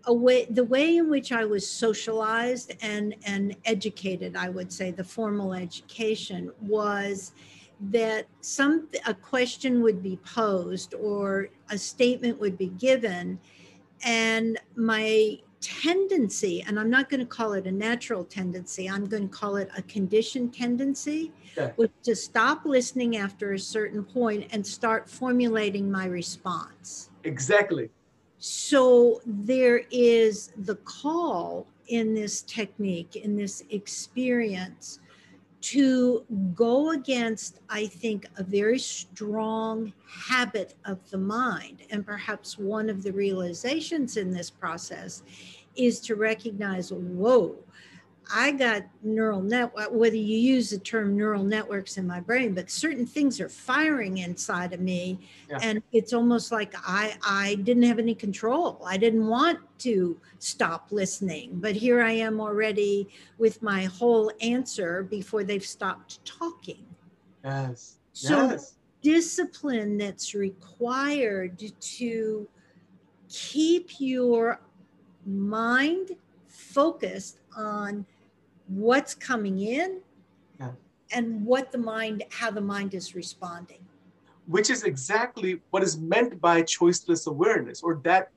way, 0.08 0.46
the 0.50 0.64
way 0.64 0.98
in 0.98 1.10
which 1.10 1.32
I 1.32 1.46
was 1.46 1.68
socialized 1.68 2.74
and, 2.82 3.16
and 3.26 3.56
educated, 3.66 4.36
I 4.36 4.50
would 4.50 4.72
say 4.72 4.92
the 4.92 5.04
formal 5.04 5.54
education 5.54 6.52
was 6.62 7.34
that 7.90 8.28
some 8.42 8.88
a 9.08 9.14
question 9.14 9.82
would 9.82 10.04
be 10.04 10.18
posed 10.18 10.94
or 10.94 11.50
a 11.70 11.78
statement 11.78 12.40
would 12.40 12.58
be 12.58 12.68
given 12.68 13.40
and 14.04 14.60
my 14.76 15.40
tendency, 15.62 16.64
and 16.68 16.80
I'm 16.80 16.90
not 16.90 17.10
going 17.10 17.20
to 17.20 17.26
call 17.26 17.54
it 17.54 17.68
a 17.68 17.72
natural 17.72 18.26
tendency, 18.26 18.90
I'm 18.90 19.06
going 19.06 19.30
to 19.30 19.36
call 19.36 19.58
it 19.58 19.70
a 19.78 19.82
conditioned 19.84 20.54
tendency, 20.54 21.32
yeah. 21.56 21.72
was 21.78 21.90
to 22.04 22.16
stop 22.16 22.66
listening 22.66 23.18
after 23.18 23.54
a 23.54 23.60
certain 23.60 24.04
point 24.04 24.48
and 24.52 24.66
start 24.66 25.10
formulating 25.10 25.92
my 25.92 26.06
response. 26.06 27.12
Exactly. 27.24 27.90
So 28.40 29.22
there 29.26 29.84
is 29.92 30.52
the 30.58 30.76
call 30.78 31.68
in 31.88 32.16
this 32.16 32.42
technique, 32.42 33.16
in 33.16 33.36
this 33.36 33.64
experience, 33.70 35.00
to 35.62 36.26
go 36.56 36.92
against, 36.92 37.60
I 37.70 37.86
think, 37.86 38.26
a 38.38 38.44
very 38.44 38.80
strong 38.80 39.94
habit 40.08 40.76
of 40.86 40.98
the 41.12 41.18
mind. 41.18 41.84
And 41.92 42.06
perhaps 42.06 42.58
one 42.58 42.90
of 42.90 43.04
the 43.04 43.14
realizations 43.14 44.18
in 44.18 44.32
this 44.32 44.50
process 44.50 45.24
is 45.76 46.00
to 46.02 46.16
recognize 46.16 46.92
whoa, 46.92 47.56
I 48.34 48.52
got 48.52 48.84
neural 49.04 49.42
network, 49.42 49.88
uh, 49.88 49.90
whether 49.90 50.16
you 50.16 50.38
use 50.38 50.70
the 50.70 50.78
term 50.78 51.18
neural 51.18 51.44
networks 51.44 51.98
in 51.98 52.08
my 52.08 52.20
brain, 52.20 52.54
but 52.54 52.70
certain 52.70 53.06
things 53.06 53.42
are 53.42 53.50
firing 53.50 54.20
inside 54.20 54.74
of 54.74 54.80
me. 54.80 55.20
Yeah. 55.50 55.60
And 55.62 55.84
it's 55.92 56.14
almost 56.14 56.52
like 56.52 56.74
I, 56.86 57.16
I 57.26 57.56
didn't 57.56 57.84
have 57.84 58.00
any 58.00 58.16
control. 58.16 58.82
I 58.86 58.98
didn't 58.98 59.28
want 59.28 59.60
to 59.80 60.18
stop 60.40 60.88
listening, 60.92 61.52
but 61.56 61.76
here 61.76 62.02
I 62.02 62.12
am 62.12 62.40
already 62.40 63.10
with 63.38 63.62
my 63.62 63.86
whole 63.86 64.32
answer 64.42 65.04
before 65.04 65.44
they've 65.44 65.66
stopped 65.66 66.24
talking. 66.24 66.86
Yes. 67.44 67.98
So 68.14 68.52
yes. 68.52 68.76
discipline 69.02 69.98
that's 69.98 70.34
required 70.34 71.62
to 71.80 72.48
keep 73.30 74.00
your 74.00 74.62
mind 75.26 76.12
focused 76.48 77.41
on 77.56 78.06
what's 78.68 79.14
coming 79.14 79.60
in 79.60 80.00
yeah. 80.60 80.72
and 81.14 81.46
what 81.46 81.72
the 81.72 81.78
mind, 81.78 82.24
how 82.30 82.52
the 82.52 82.62
mind 82.62 82.94
is 82.94 83.16
responding. 83.16 83.80
Which 84.48 84.70
is 84.70 84.84
exactly 84.84 85.62
what 85.70 85.84
is 85.84 85.98
meant 85.98 86.42
by 86.42 86.64
choiceless 86.64 87.28
awareness, 87.28 87.82
or 87.84 88.02
that 88.04 88.32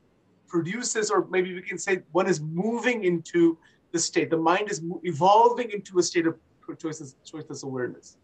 produces, 0.48 1.10
or 1.10 1.26
maybe 1.30 1.54
we 1.54 1.62
can 1.62 1.78
say 1.78 2.02
one 2.12 2.28
is 2.28 2.40
moving 2.40 3.04
into 3.04 3.58
the 3.92 3.98
state. 3.98 4.30
The 4.30 4.36
mind 4.36 4.70
is 4.70 4.82
evolving 5.02 5.70
into 5.70 5.98
a 5.98 6.02
state 6.02 6.26
of 6.26 6.36
choiceless, 6.68 7.14
choiceless 7.24 7.64
awareness. 7.64 8.16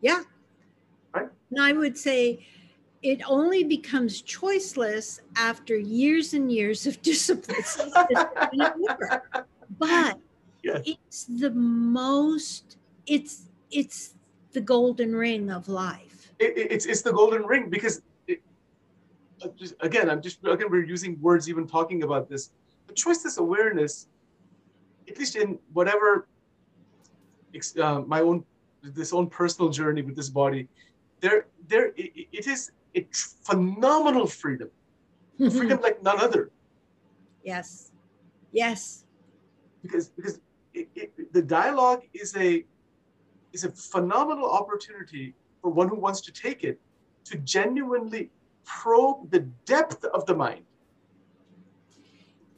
Yeah. 0.00 0.22
Right. 1.14 1.28
And 1.50 1.62
I 1.62 1.72
would 1.72 1.96
say 1.96 2.46
it 3.02 3.20
only 3.26 3.64
becomes 3.64 4.22
choiceless 4.22 5.20
after 5.36 5.76
years 5.76 6.34
and 6.34 6.50
years 6.52 6.86
of 6.86 7.00
discipline. 7.10 7.62
but 9.78 10.18
yes. 10.62 10.82
it's 10.86 11.24
the 11.24 11.50
most, 11.50 12.76
it's 13.06 13.50
it's 13.70 14.14
the 14.52 14.60
golden 14.60 15.14
ring 15.14 15.50
of 15.50 15.68
life. 15.68 16.32
It, 16.38 16.56
it's 16.56 16.86
it's 16.86 17.02
the 17.02 17.12
golden 17.12 17.42
ring 17.44 17.68
because 17.68 18.02
it, 18.26 18.42
just, 19.56 19.74
again, 19.80 20.08
I'm 20.10 20.22
just 20.22 20.38
again 20.44 20.70
we're 20.70 20.84
using 20.84 21.20
words 21.20 21.48
even 21.48 21.66
talking 21.66 22.02
about 22.02 22.28
this. 22.28 22.50
The 22.86 22.94
choiceless 22.94 23.38
awareness, 23.38 24.08
at 25.08 25.18
least 25.18 25.36
in 25.36 25.58
whatever 25.72 26.26
uh, 27.80 28.00
my 28.06 28.20
own 28.20 28.44
this 28.82 29.12
own 29.12 29.28
personal 29.28 29.70
journey 29.70 30.02
with 30.02 30.16
this 30.16 30.28
body, 30.28 30.68
there 31.20 31.46
there 31.66 31.88
it, 31.96 32.28
it 32.32 32.46
is 32.46 32.70
a 32.94 33.06
phenomenal 33.12 34.26
freedom, 34.26 34.70
freedom 35.38 35.80
like 35.82 36.02
none 36.02 36.20
other. 36.20 36.50
Yes, 37.44 37.92
yes. 38.52 39.04
Because 39.82 40.08
because 40.08 40.40
it, 40.74 40.88
it, 40.94 41.32
the 41.32 41.42
dialogue 41.42 42.02
is 42.12 42.36
a 42.36 42.64
is 43.52 43.64
a 43.64 43.70
phenomenal 43.70 44.50
opportunity 44.50 45.34
for 45.62 45.70
one 45.70 45.88
who 45.88 45.96
wants 45.96 46.20
to 46.22 46.32
take 46.32 46.64
it 46.64 46.80
to 47.24 47.38
genuinely 47.38 48.30
probe 48.64 49.30
the 49.30 49.40
depth 49.64 50.04
of 50.04 50.26
the 50.26 50.34
mind. 50.34 50.64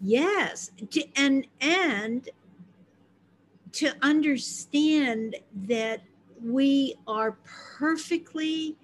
Yes, 0.00 0.70
and 1.16 1.46
and 1.60 2.28
to 3.72 3.92
understand 4.02 5.36
that 5.66 6.02
we 6.42 6.96
are 7.06 7.36
perfectly 7.78 8.76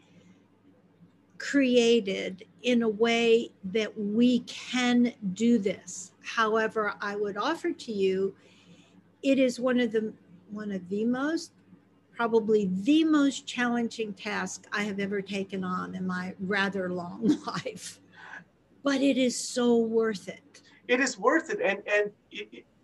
created 1.39 2.45
in 2.63 2.83
a 2.83 2.89
way 2.89 3.51
that 3.65 3.99
we 3.99 4.41
can 4.41 5.13
do 5.33 5.59
this. 5.59 6.13
However, 6.27 6.95
I 7.01 7.15
would 7.15 7.37
offer 7.37 7.73
to 7.73 7.93
you, 7.93 8.35
it 9.23 9.39
is 9.39 9.61
one 9.61 9.81
of 9.81 9.93
the 9.93 10.13
one 10.51 10.73
of 10.73 10.89
the 10.89 11.05
most 11.05 11.53
probably 12.15 12.71
the 12.83 13.05
most 13.05 13.47
challenging 13.47 14.13
task 14.15 14.67
I 14.73 14.83
have 14.83 14.99
ever 14.99 15.21
taken 15.21 15.63
on 15.63 15.95
in 15.95 16.07
my 16.07 16.35
rather 16.41 16.91
long 16.91 17.37
life. 17.47 18.01
But 18.83 19.03
it 19.03 19.19
is 19.19 19.39
so 19.39 19.77
worth 19.77 20.29
it. 20.29 20.63
It 20.89 21.01
is 21.01 21.19
worth 21.19 21.51
it. 21.51 21.61
And, 21.61 21.83
and 21.87 22.11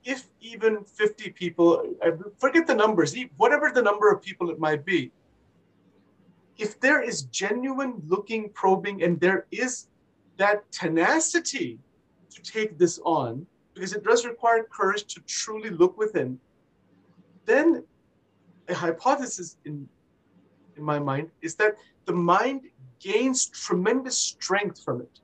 if 0.04 0.28
even 0.40 0.84
50 0.84 1.30
people, 1.30 1.94
forget 2.38 2.66
the 2.66 2.74
numbers, 2.74 3.16
whatever 3.38 3.70
the 3.72 3.82
number 3.82 4.10
of 4.10 4.20
people 4.20 4.50
it 4.50 4.58
might 4.58 4.84
be, 4.84 5.10
if 6.58 6.78
there 6.78 7.00
is 7.00 7.22
genuine 7.22 8.02
looking, 8.06 8.50
probing, 8.50 9.02
and 9.02 9.18
there 9.18 9.46
is 9.50 9.86
that 10.36 10.70
tenacity 10.72 11.78
to 12.34 12.42
take 12.42 12.78
this 12.78 12.98
on, 13.04 13.46
because 13.74 13.92
it 13.92 14.04
does 14.04 14.26
require 14.26 14.64
courage 14.64 15.04
to 15.14 15.20
truly 15.22 15.70
look 15.70 15.96
within, 15.96 16.38
then 17.44 17.84
a 18.68 18.74
hypothesis 18.74 19.56
in, 19.64 19.88
in 20.76 20.82
my 20.82 20.98
mind 20.98 21.30
is 21.40 21.54
that 21.56 21.76
the 22.06 22.12
mind 22.12 22.62
gains 23.00 23.46
tremendous 23.46 24.16
strength 24.16 24.82
from 24.84 25.00
it. 25.00 25.20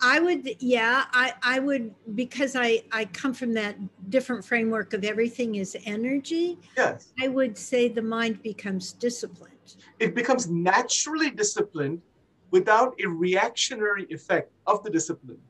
I 0.00 0.20
would, 0.20 0.56
yeah, 0.60 1.04
I, 1.12 1.32
I 1.42 1.58
would, 1.58 1.94
because 2.14 2.54
I, 2.54 2.82
I 2.92 3.06
come 3.06 3.32
from 3.32 3.54
that 3.54 3.76
different 4.10 4.44
framework 4.44 4.92
of 4.92 5.04
everything 5.04 5.54
is 5.54 5.76
energy. 5.86 6.58
Yes. 6.76 7.12
I 7.20 7.28
would 7.28 7.56
say 7.56 7.88
the 7.88 8.02
mind 8.02 8.42
becomes 8.42 8.92
disciplined. 8.92 9.76
It 9.98 10.14
becomes 10.14 10.48
naturally 10.48 11.30
disciplined 11.30 12.02
without 12.50 12.94
a 13.02 13.08
reactionary 13.08 14.06
effect 14.10 14.52
of 14.66 14.82
the 14.82 14.90
discipline. 14.90 15.40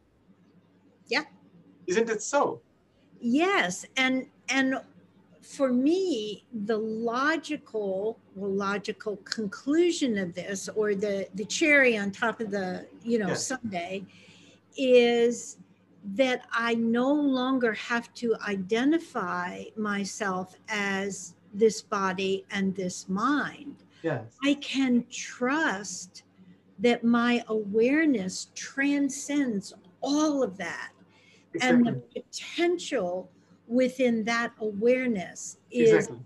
Yeah. 1.09 1.25
Isn't 1.87 2.11
it 2.11 2.23
so? 2.23 2.61
Yes. 3.21 3.87
And, 3.97 4.27
and 4.49 4.81
for 5.47 5.73
me, 5.73 6.45
the 6.65 6.77
logical, 6.77 8.19
well, 8.35 8.51
logical 8.51 9.17
conclusion 9.19 10.19
of 10.19 10.35
this, 10.35 10.69
or 10.75 10.95
the 10.95 11.29
the 11.35 11.45
cherry 11.45 11.97
on 11.97 12.11
top 12.11 12.41
of 12.41 12.51
the 12.51 12.87
you 13.03 13.19
know 13.19 13.29
yes. 13.29 13.47
sundae, 13.47 14.05
is 14.77 15.59
that 16.15 16.43
I 16.53 16.75
no 16.75 17.13
longer 17.13 17.73
have 17.75 18.13
to 18.15 18.37
identify 18.47 19.65
myself 19.77 20.57
as 20.69 21.35
this 21.55 21.81
body 21.81 22.45
and 22.51 22.75
this 22.75 23.09
mind. 23.09 23.77
Yes. 24.03 24.25
I 24.45 24.55
can 24.55 25.05
trust 25.11 26.25
that 26.79 27.05
my 27.05 27.43
awareness 27.49 28.49
transcends 28.55 29.73
all 30.01 30.43
of 30.43 30.57
that. 30.59 30.91
Exactly. 31.55 31.77
And 31.77 31.87
the 31.87 32.23
potential 32.23 33.31
within 33.67 34.25
that 34.25 34.53
awareness 34.61 35.59
is 35.71 35.93
exactly. 35.93 36.19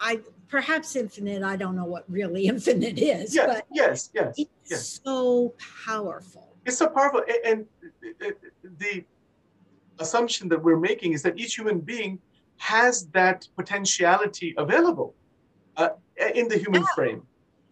I 0.00 0.20
perhaps 0.48 0.96
infinite. 0.96 1.42
I 1.42 1.56
don't 1.56 1.76
know 1.76 1.84
what 1.84 2.04
really 2.08 2.46
infinite 2.52 2.98
is. 2.98 3.34
Yes, 3.34 3.46
but 3.46 3.66
yes, 3.72 4.10
yes. 4.14 4.34
It's 4.38 4.50
yes. 4.70 5.00
so 5.04 5.54
powerful. 5.86 6.48
It's 6.64 6.78
so 6.78 6.88
powerful. 6.88 7.22
And 7.44 7.66
the 8.78 9.04
assumption 9.98 10.48
that 10.50 10.62
we're 10.62 10.78
making 10.78 11.12
is 11.12 11.22
that 11.22 11.38
each 11.38 11.54
human 11.54 11.80
being 11.80 12.18
has 12.58 13.06
that 13.08 13.48
potentiality 13.56 14.54
available 14.58 15.14
uh, 15.76 15.90
in 16.34 16.48
the 16.48 16.58
human 16.58 16.82
yeah. 16.82 16.94
frame. 16.94 17.22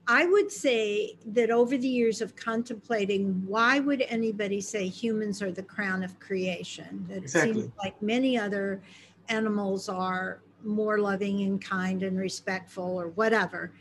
I 0.08 0.24
would 0.26 0.52
say 0.52 1.18
that 1.26 1.50
over 1.50 1.76
the 1.76 1.88
years 1.88 2.20
of 2.20 2.36
contemplating, 2.36 3.42
why 3.46 3.80
would 3.80 4.02
anybody 4.02 4.60
say 4.60 4.86
humans 4.86 5.42
are 5.42 5.50
the 5.50 5.62
crown 5.62 6.04
of 6.04 6.18
creation? 6.20 7.04
That 7.08 7.18
exactly. 7.18 7.54
seems 7.54 7.72
like 7.78 8.00
many 8.00 8.38
other 8.38 8.80
animals 9.28 9.88
are 9.88 10.40
more 10.62 10.98
loving 10.98 11.42
and 11.42 11.60
kind 11.60 12.04
and 12.04 12.18
respectful 12.18 12.84
or 12.84 13.08
whatever. 13.08 13.72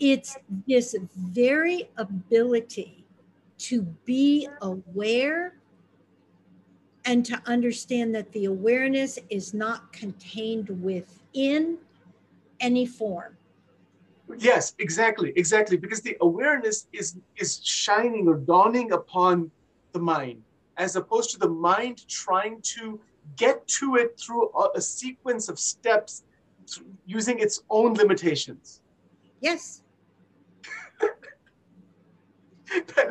It's 0.00 0.36
this 0.66 0.96
very 1.16 1.88
ability 1.96 3.04
to 3.58 3.82
be 4.04 4.48
aware 4.62 5.54
and 7.04 7.24
to 7.26 7.40
understand 7.46 8.14
that 8.16 8.32
the 8.32 8.46
awareness 8.46 9.18
is 9.30 9.54
not 9.54 9.92
contained 9.92 10.68
within 10.82 11.78
any 12.58 12.86
form 12.86 13.36
Yes, 14.38 14.74
exactly, 14.78 15.32
exactly. 15.36 15.76
Because 15.76 16.00
the 16.00 16.16
awareness 16.20 16.86
is 16.92 17.16
is 17.36 17.60
shining 17.64 18.28
or 18.28 18.36
dawning 18.36 18.92
upon 18.92 19.50
the 19.92 19.98
mind, 19.98 20.42
as 20.76 20.96
opposed 20.96 21.30
to 21.30 21.38
the 21.38 21.48
mind 21.48 22.06
trying 22.08 22.60
to 22.76 23.00
get 23.36 23.66
to 23.78 23.96
it 23.96 24.18
through 24.20 24.50
a, 24.50 24.70
a 24.76 24.80
sequence 24.80 25.48
of 25.48 25.58
steps 25.58 26.24
using 27.06 27.38
its 27.38 27.62
own 27.70 27.94
limitations. 27.94 28.80
Yes. 29.40 29.82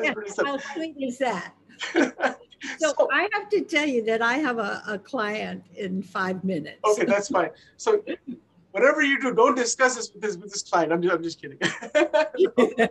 yeah, 0.02 0.14
how 0.44 0.58
sweet 0.74 0.96
is 1.00 1.18
that? 1.20 1.54
so, 1.94 2.94
so, 2.98 3.08
I 3.12 3.28
have 3.34 3.50
to 3.50 3.62
tell 3.62 3.88
you 3.88 4.04
that 4.06 4.22
I 4.22 4.36
have 4.38 4.58
a, 4.60 4.82
a 4.88 5.00
client 5.00 5.64
in 5.76 6.02
five 6.02 6.44
minutes. 6.44 6.80
Okay, 6.86 7.06
that's 7.06 7.30
fine. 7.30 7.50
So 7.78 8.02
whatever 8.72 9.02
you 9.02 9.20
do, 9.20 9.34
don't 9.34 9.56
discuss 9.56 9.96
this 9.96 10.12
with 10.12 10.22
this, 10.22 10.38
with 10.38 10.52
this 10.52 10.64
client. 10.64 10.92
I'm 10.92 11.02
just, 11.02 11.16
I'm 11.16 11.24
just 11.24 11.42
kidding. 11.42 11.58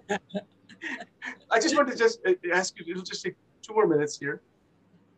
I 1.50 1.58
just 1.60 1.76
want 1.76 1.88
to 1.90 1.96
just 1.96 2.20
uh, 2.26 2.32
ask 2.52 2.78
you, 2.78 2.84
it'll 2.90 3.02
just 3.02 3.22
take 3.24 3.34
two 3.62 3.74
more 3.74 3.86
minutes 3.86 4.18
here. 4.18 4.42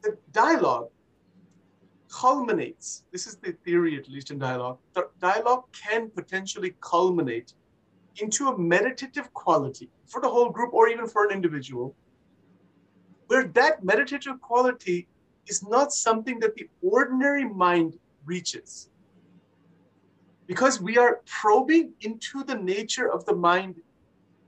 The 0.03 0.17
dialogue 0.33 0.89
culminates, 2.11 3.05
this 3.13 3.27
is 3.27 3.37
the 3.37 3.53
theory 3.65 3.97
at 3.97 4.09
least 4.09 4.31
in 4.31 4.39
dialogue, 4.39 4.79
the 4.95 5.09
dialogue 5.21 5.65
can 5.73 6.11
potentially 6.11 6.75
culminate 6.81 7.55
into 8.17 8.49
a 8.49 8.59
meditative 8.59 9.33
quality 9.33 9.89
for 10.07 10.21
the 10.21 10.29
whole 10.29 10.51
group 10.51 10.75
or 10.75 10.89
even 10.89 11.07
for 11.07 11.25
an 11.25 11.33
individual, 11.33 11.95
where 13.29 13.45
that 13.45 13.83
meditative 13.83 14.41
quality 14.41 15.09
is 15.47 15.67
not 15.67 15.93
something 15.93 16.39
that 16.41 16.55
the 16.55 16.69
ordinary 16.83 17.45
mind 17.45 17.99
reaches 18.27 18.91
because 20.47 20.81
we 20.81 20.99
are 20.99 21.21
probing 21.27 21.93
into 22.01 22.45
the 22.45 22.55
nature 22.55 23.11
of 23.11 23.25
the 23.25 23.35
mind 23.35 23.77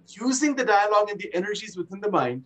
using 0.09 0.55
the 0.55 0.65
dialogue 0.65 1.11
and 1.11 1.19
the 1.19 1.33
energies 1.35 1.77
within 1.77 2.01
the 2.01 2.11
mind. 2.11 2.45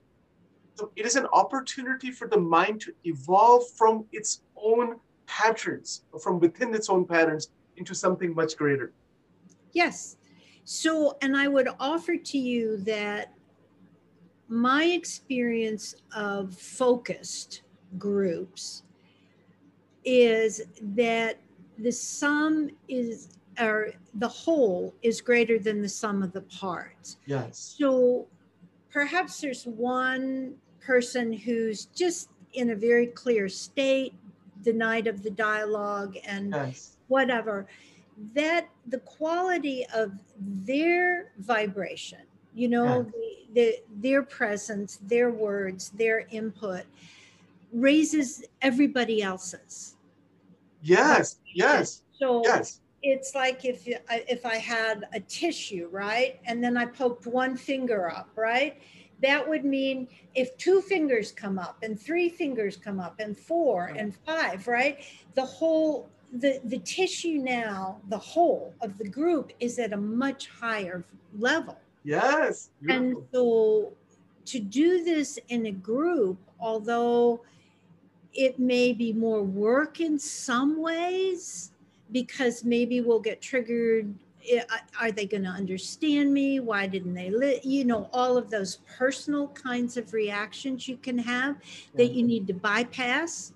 So 0.74 0.92
it 0.94 1.06
is 1.06 1.16
an 1.16 1.26
opportunity 1.32 2.11
for 2.11 2.28
the 2.28 2.38
mind 2.38 2.80
to 2.82 2.92
evolve 3.04 3.64
from 3.76 4.04
its 4.12 4.42
own 4.56 4.96
patterns 5.26 6.04
from 6.20 6.40
within 6.40 6.74
its 6.74 6.88
own 6.88 7.04
patterns 7.04 7.50
into 7.76 7.94
something 7.94 8.34
much 8.34 8.56
greater. 8.56 8.92
Yes. 9.72 10.16
So 10.64 11.16
and 11.22 11.37
i 11.37 11.48
would 11.48 11.68
offer 11.78 12.16
to 12.16 12.38
you 12.38 12.76
that 12.78 13.32
my 14.48 14.84
experience 14.84 15.94
of 16.14 16.54
focused 16.54 17.62
groups 17.98 18.82
is 20.04 20.62
that 20.82 21.38
the 21.78 21.92
sum 21.92 22.70
is 22.88 23.38
or 23.61 23.92
the 24.14 24.29
whole 24.29 24.94
is 25.03 25.21
greater 25.21 25.59
than 25.59 25.83
the 25.83 25.88
sum 25.88 26.23
of 26.23 26.33
the 26.33 26.42
parts. 26.42 27.16
Yes. 27.27 27.75
So 27.79 28.27
perhaps 28.90 29.40
there's 29.40 29.64
one 29.64 30.55
person 30.81 31.33
who's 31.33 31.87
just 31.87 32.31
in 32.55 32.71
a 32.71 32.75
very 32.77 33.07
clear 33.07 33.49
state, 33.49 34.14
the 34.64 34.73
night 34.73 35.07
of 35.07 35.23
the 35.23 35.31
dialogue 35.31 36.16
and 36.25 36.53
Yes. 36.53 36.97
whatever, 37.09 37.66
that 38.35 38.68
the 38.87 38.99
quality 38.99 39.87
of 39.94 40.12
their 40.38 41.33
vibration, 41.38 42.21
you 42.55 42.68
know, 42.68 43.03
the, 43.03 43.37
the, 43.55 43.77
their 44.01 44.23
presence, 44.23 44.99
their 45.03 45.31
words, 45.31 45.90
their 45.90 46.27
input 46.31 46.85
raises 47.73 48.44
everybody 48.62 49.23
else's. 49.23 49.97
Yes. 50.83 51.37
Yes. 51.55 52.03
So 52.18 52.42
Yes. 52.44 52.81
It's 53.02 53.34
like 53.34 53.64
if 53.64 53.87
uh, 53.87 54.18
if 54.28 54.44
I 54.44 54.56
had 54.56 55.06
a 55.12 55.20
tissue, 55.20 55.88
right, 55.90 56.40
and 56.46 56.62
then 56.62 56.76
I 56.76 56.87
poked 56.87 57.26
one 57.26 57.56
finger 57.56 58.11
up, 58.11 58.30
right, 58.37 58.80
that 59.22 59.48
would 59.48 59.64
mean 59.64 60.08
if 60.34 60.56
two 60.58 60.80
fingers 60.80 61.32
come 61.32 61.58
up 61.58 61.78
and 61.82 62.00
three 62.00 62.28
fingers 62.28 62.76
come 62.76 63.00
up 63.00 63.20
and 63.20 63.37
four 63.37 63.87
and 63.96 64.14
five, 64.14 64.66
right, 64.66 65.04
the 65.34 65.44
whole 65.44 66.08
the 66.32 66.61
the 66.64 66.78
tissue 66.78 67.38
now, 67.38 68.00
the 68.08 68.18
whole 68.18 68.74
of 68.80 68.98
the 68.98 69.08
group 69.08 69.52
is 69.61 69.78
at 69.78 69.92
a 69.92 69.96
much 69.96 70.48
higher 70.48 71.04
level. 71.38 71.78
Yes. 72.04 72.70
And 72.88 73.16
so 73.32 73.92
to 74.46 74.61
do 74.61 75.04
this 75.04 75.38
in 75.48 75.66
a 75.66 75.72
group, 75.72 76.38
although 76.58 77.42
it 78.32 78.58
may 78.58 78.92
be 78.92 79.12
more 79.12 79.42
work 79.42 80.00
in 80.00 80.18
some 80.18 80.80
ways, 80.80 81.72
because 82.12 82.64
maybe 82.64 83.01
we'll 83.01 83.21
get 83.21 83.40
triggered. 83.40 84.14
Are 85.01 85.12
they 85.12 85.27
going 85.27 85.42
to 85.42 85.51
understand 85.51 86.33
me? 86.33 86.61
Why 86.61 86.87
didn't 86.87 87.14
they? 87.14 87.31
Li-? 87.31 87.61
You 87.62 87.85
know, 87.85 88.09
all 88.12 88.37
of 88.37 88.51
those 88.51 88.77
personal 88.97 89.49
kinds 89.49 89.97
of 89.97 90.12
reactions 90.12 90.88
you 90.88 90.97
can 90.97 91.18
have 91.18 91.57
that 91.94 92.12
you 92.12 92.23
need 92.23 92.47
to 92.47 92.55
bypass. 92.55 93.53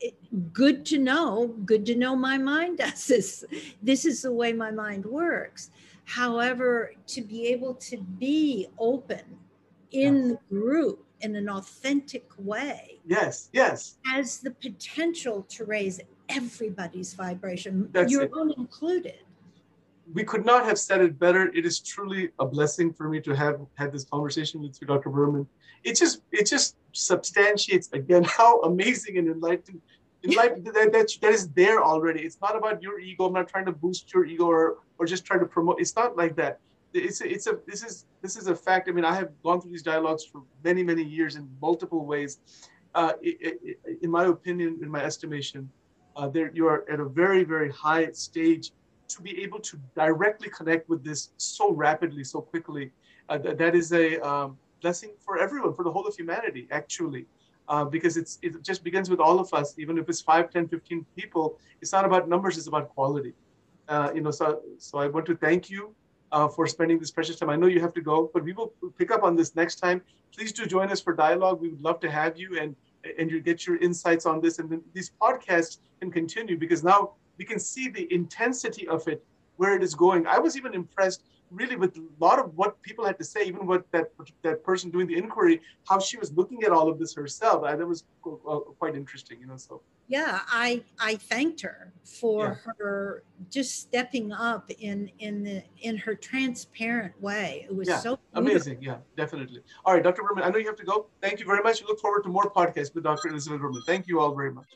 It, 0.00 0.14
good 0.52 0.84
to 0.86 0.98
know. 0.98 1.54
Good 1.64 1.86
to 1.86 1.94
know 1.94 2.16
my 2.16 2.38
mind 2.38 2.78
does 2.84 3.06
this. 3.06 3.44
This 3.82 4.04
is 4.04 4.22
the 4.22 4.32
way 4.32 4.52
my 4.52 4.70
mind 4.70 5.04
works. 5.04 5.70
However, 6.04 6.92
to 7.08 7.22
be 7.22 7.46
able 7.48 7.74
to 7.74 7.98
be 7.98 8.66
open 8.78 9.22
in 9.92 10.28
the 10.28 10.38
group 10.48 11.04
in 11.20 11.36
an 11.36 11.48
authentic 11.48 12.28
way 12.38 12.98
Yes. 13.06 13.48
Yes. 13.52 13.98
has 14.06 14.38
the 14.38 14.50
potential 14.50 15.46
to 15.50 15.64
raise 15.64 16.00
everybody's 16.28 17.14
vibration, 17.14 17.88
That's 17.92 18.10
your 18.12 18.22
it. 18.22 18.30
own 18.34 18.52
included. 18.56 19.18
we 20.12 20.24
could 20.24 20.44
not 20.44 20.64
have 20.64 20.78
said 20.78 21.00
it 21.00 21.18
better. 21.18 21.50
It 21.54 21.64
is 21.64 21.80
truly 21.80 22.30
a 22.38 22.44
blessing 22.46 22.92
for 22.92 23.08
me 23.08 23.20
to 23.20 23.32
have 23.34 23.60
had 23.74 23.92
this 23.92 24.04
conversation 24.04 24.60
with 24.62 24.76
you, 24.80 24.86
Dr. 24.86 25.10
Berman. 25.10 25.46
It 25.84 25.96
just 25.96 26.22
it 26.32 26.46
just 26.46 26.76
substantiates 26.92 27.88
again 27.92 28.24
how 28.38 28.60
amazing 28.62 29.18
and 29.18 29.28
enlightened 29.28 29.80
enlightened 30.24 30.66
that, 30.66 30.92
that 30.92 31.08
that 31.22 31.32
is 31.32 31.48
there 31.50 31.82
already. 31.82 32.20
It's 32.22 32.40
not 32.40 32.56
about 32.56 32.82
your 32.82 32.98
ego. 33.00 33.26
I'm 33.26 33.32
not 33.32 33.48
trying 33.48 33.66
to 33.66 33.72
boost 33.72 34.12
your 34.12 34.24
ego 34.24 34.46
or 34.46 34.78
or 34.98 35.06
just 35.06 35.24
trying 35.24 35.40
to 35.40 35.46
promote. 35.46 35.80
It's 35.80 35.96
not 35.96 36.16
like 36.16 36.36
that. 36.36 36.60
It's 36.94 37.20
a, 37.22 37.26
it's 37.34 37.46
a 37.46 37.58
this 37.66 37.82
is 37.82 38.06
this 38.22 38.36
is 38.36 38.48
a 38.48 38.54
fact. 38.54 38.88
I 38.88 38.92
mean, 38.92 39.04
I 39.04 39.14
have 39.14 39.30
gone 39.42 39.60
through 39.60 39.72
these 39.72 39.82
dialogues 39.82 40.24
for 40.24 40.42
many 40.64 40.82
many 40.82 41.04
years 41.04 41.36
in 41.36 41.48
multiple 41.60 42.04
ways. 42.06 42.40
Uh, 42.94 43.12
i 43.24 43.34
i 43.42 43.52
in 44.02 44.10
my 44.10 44.24
opinion, 44.26 44.78
in 44.82 44.90
my 44.90 45.02
estimation, 45.10 45.70
uh, 46.16 46.28
there 46.28 46.50
you 46.54 46.66
are 46.66 46.84
at 46.90 47.00
a 47.00 47.04
very 47.04 47.44
very 47.44 47.70
high 47.70 48.10
stage 48.12 48.72
to 49.08 49.22
be 49.22 49.42
able 49.42 49.60
to 49.60 49.78
directly 49.94 50.48
connect 50.48 50.88
with 50.88 51.04
this 51.04 51.30
so 51.36 51.72
rapidly, 51.72 52.24
so 52.24 52.40
quickly, 52.40 52.90
uh, 53.28 53.38
th- 53.38 53.56
that 53.58 53.74
is 53.74 53.92
a 53.92 54.18
um, 54.26 54.58
blessing 54.80 55.10
for 55.24 55.38
everyone, 55.38 55.74
for 55.74 55.84
the 55.84 55.90
whole 55.90 56.06
of 56.06 56.14
humanity, 56.16 56.66
actually. 56.70 57.26
Uh, 57.68 57.84
because 57.84 58.16
it's 58.16 58.38
it 58.42 58.60
just 58.62 58.82
begins 58.82 59.08
with 59.08 59.20
all 59.20 59.38
of 59.38 59.52
us, 59.54 59.74
even 59.78 59.96
if 59.96 60.08
it's 60.08 60.20
5, 60.20 60.50
10, 60.50 60.68
15 60.68 61.06
people. 61.16 61.58
It's 61.80 61.92
not 61.92 62.04
about 62.04 62.28
numbers, 62.28 62.58
it's 62.58 62.66
about 62.66 62.88
quality. 62.88 63.34
Uh, 63.88 64.10
you 64.14 64.20
know, 64.20 64.32
so, 64.32 64.60
so 64.78 64.98
I 64.98 65.06
want 65.06 65.26
to 65.26 65.36
thank 65.36 65.70
you 65.70 65.94
uh, 66.32 66.48
for 66.48 66.66
spending 66.66 66.98
this 66.98 67.12
precious 67.12 67.36
time. 67.36 67.50
I 67.50 67.56
know 67.56 67.68
you 67.68 67.80
have 67.80 67.94
to 67.94 68.00
go, 68.00 68.30
but 68.34 68.42
we 68.42 68.52
will 68.52 68.72
pick 68.98 69.10
up 69.12 69.22
on 69.22 69.36
this 69.36 69.54
next 69.54 69.76
time. 69.76 70.02
Please 70.34 70.52
do 70.52 70.66
join 70.66 70.90
us 70.90 71.00
for 71.00 71.14
dialogue. 71.14 71.60
We 71.60 71.68
would 71.68 71.82
love 71.82 72.00
to 72.00 72.10
have 72.10 72.36
you 72.36 72.58
and 72.58 72.74
and 73.18 73.30
you 73.30 73.40
get 73.40 73.66
your 73.66 73.76
insights 73.78 74.26
on 74.26 74.40
this. 74.40 74.58
And 74.58 74.70
then 74.70 74.82
these 74.92 75.10
podcasts 75.20 75.78
can 76.00 76.10
continue 76.10 76.56
because 76.56 76.82
now 76.84 77.12
we 77.38 77.44
can 77.44 77.58
see 77.58 77.88
the 77.88 78.12
intensity 78.12 78.86
of 78.88 79.06
it, 79.08 79.24
where 79.56 79.74
it 79.74 79.82
is 79.82 79.94
going. 79.94 80.26
I 80.26 80.38
was 80.38 80.56
even 80.56 80.74
impressed 80.74 81.24
really 81.52 81.76
with 81.76 81.96
a 81.96 82.04
lot 82.18 82.38
of 82.38 82.54
what 82.56 82.80
people 82.82 83.04
had 83.04 83.18
to 83.18 83.24
say, 83.24 83.44
even 83.44 83.66
what 83.66 83.84
that 83.92 84.06
that 84.42 84.64
person 84.64 84.90
doing 84.90 85.06
the 85.06 85.16
inquiry, 85.16 85.60
how 85.88 85.98
she 85.98 86.16
was 86.16 86.32
looking 86.32 86.62
at 86.64 86.70
all 86.70 86.88
of 86.88 86.98
this 86.98 87.14
herself. 87.14 87.62
I, 87.64 87.76
that 87.76 87.86
was 87.86 88.04
uh, 88.26 88.58
quite 88.78 88.96
interesting, 88.96 89.38
you 89.40 89.46
know. 89.46 89.56
So 89.56 89.82
Yeah, 90.08 90.40
I 90.48 90.82
I 90.98 91.16
thanked 91.16 91.60
her 91.62 91.92
for 92.20 92.40
Yeah. 92.66 92.72
her 92.78 93.24
just 93.50 93.70
stepping 93.80 94.32
up 94.32 94.70
in 94.88 95.10
in 95.18 95.42
the 95.42 95.62
in 95.80 95.96
her 95.98 96.14
transparent 96.14 97.14
way. 97.20 97.66
It 97.68 97.74
was 97.74 97.88
Yeah, 97.88 97.98
so 97.98 98.10
beautiful. 98.16 98.42
amazing. 98.42 98.78
Yeah, 98.82 98.98
definitely. 99.16 99.60
All 99.84 99.94
right, 99.94 100.02
Dr. 100.02 100.22
Berman, 100.22 100.44
I 100.44 100.50
know 100.50 100.58
you 100.58 100.66
have 100.72 100.82
to 100.84 100.84
go. 100.92 100.96
Thank 101.20 101.40
you 101.40 101.46
very 101.46 101.62
much. 101.62 101.80
We 101.80 101.86
look 101.86 102.00
forward 102.00 102.22
to 102.24 102.30
more 102.38 102.50
podcasts 102.60 102.94
with 102.94 103.04
Dr. 103.04 103.28
Elizabeth 103.28 103.60
Berman. 103.60 103.82
Thank 103.86 104.06
you 104.08 104.20
all 104.20 104.34
very 104.34 104.52
much. 104.52 104.70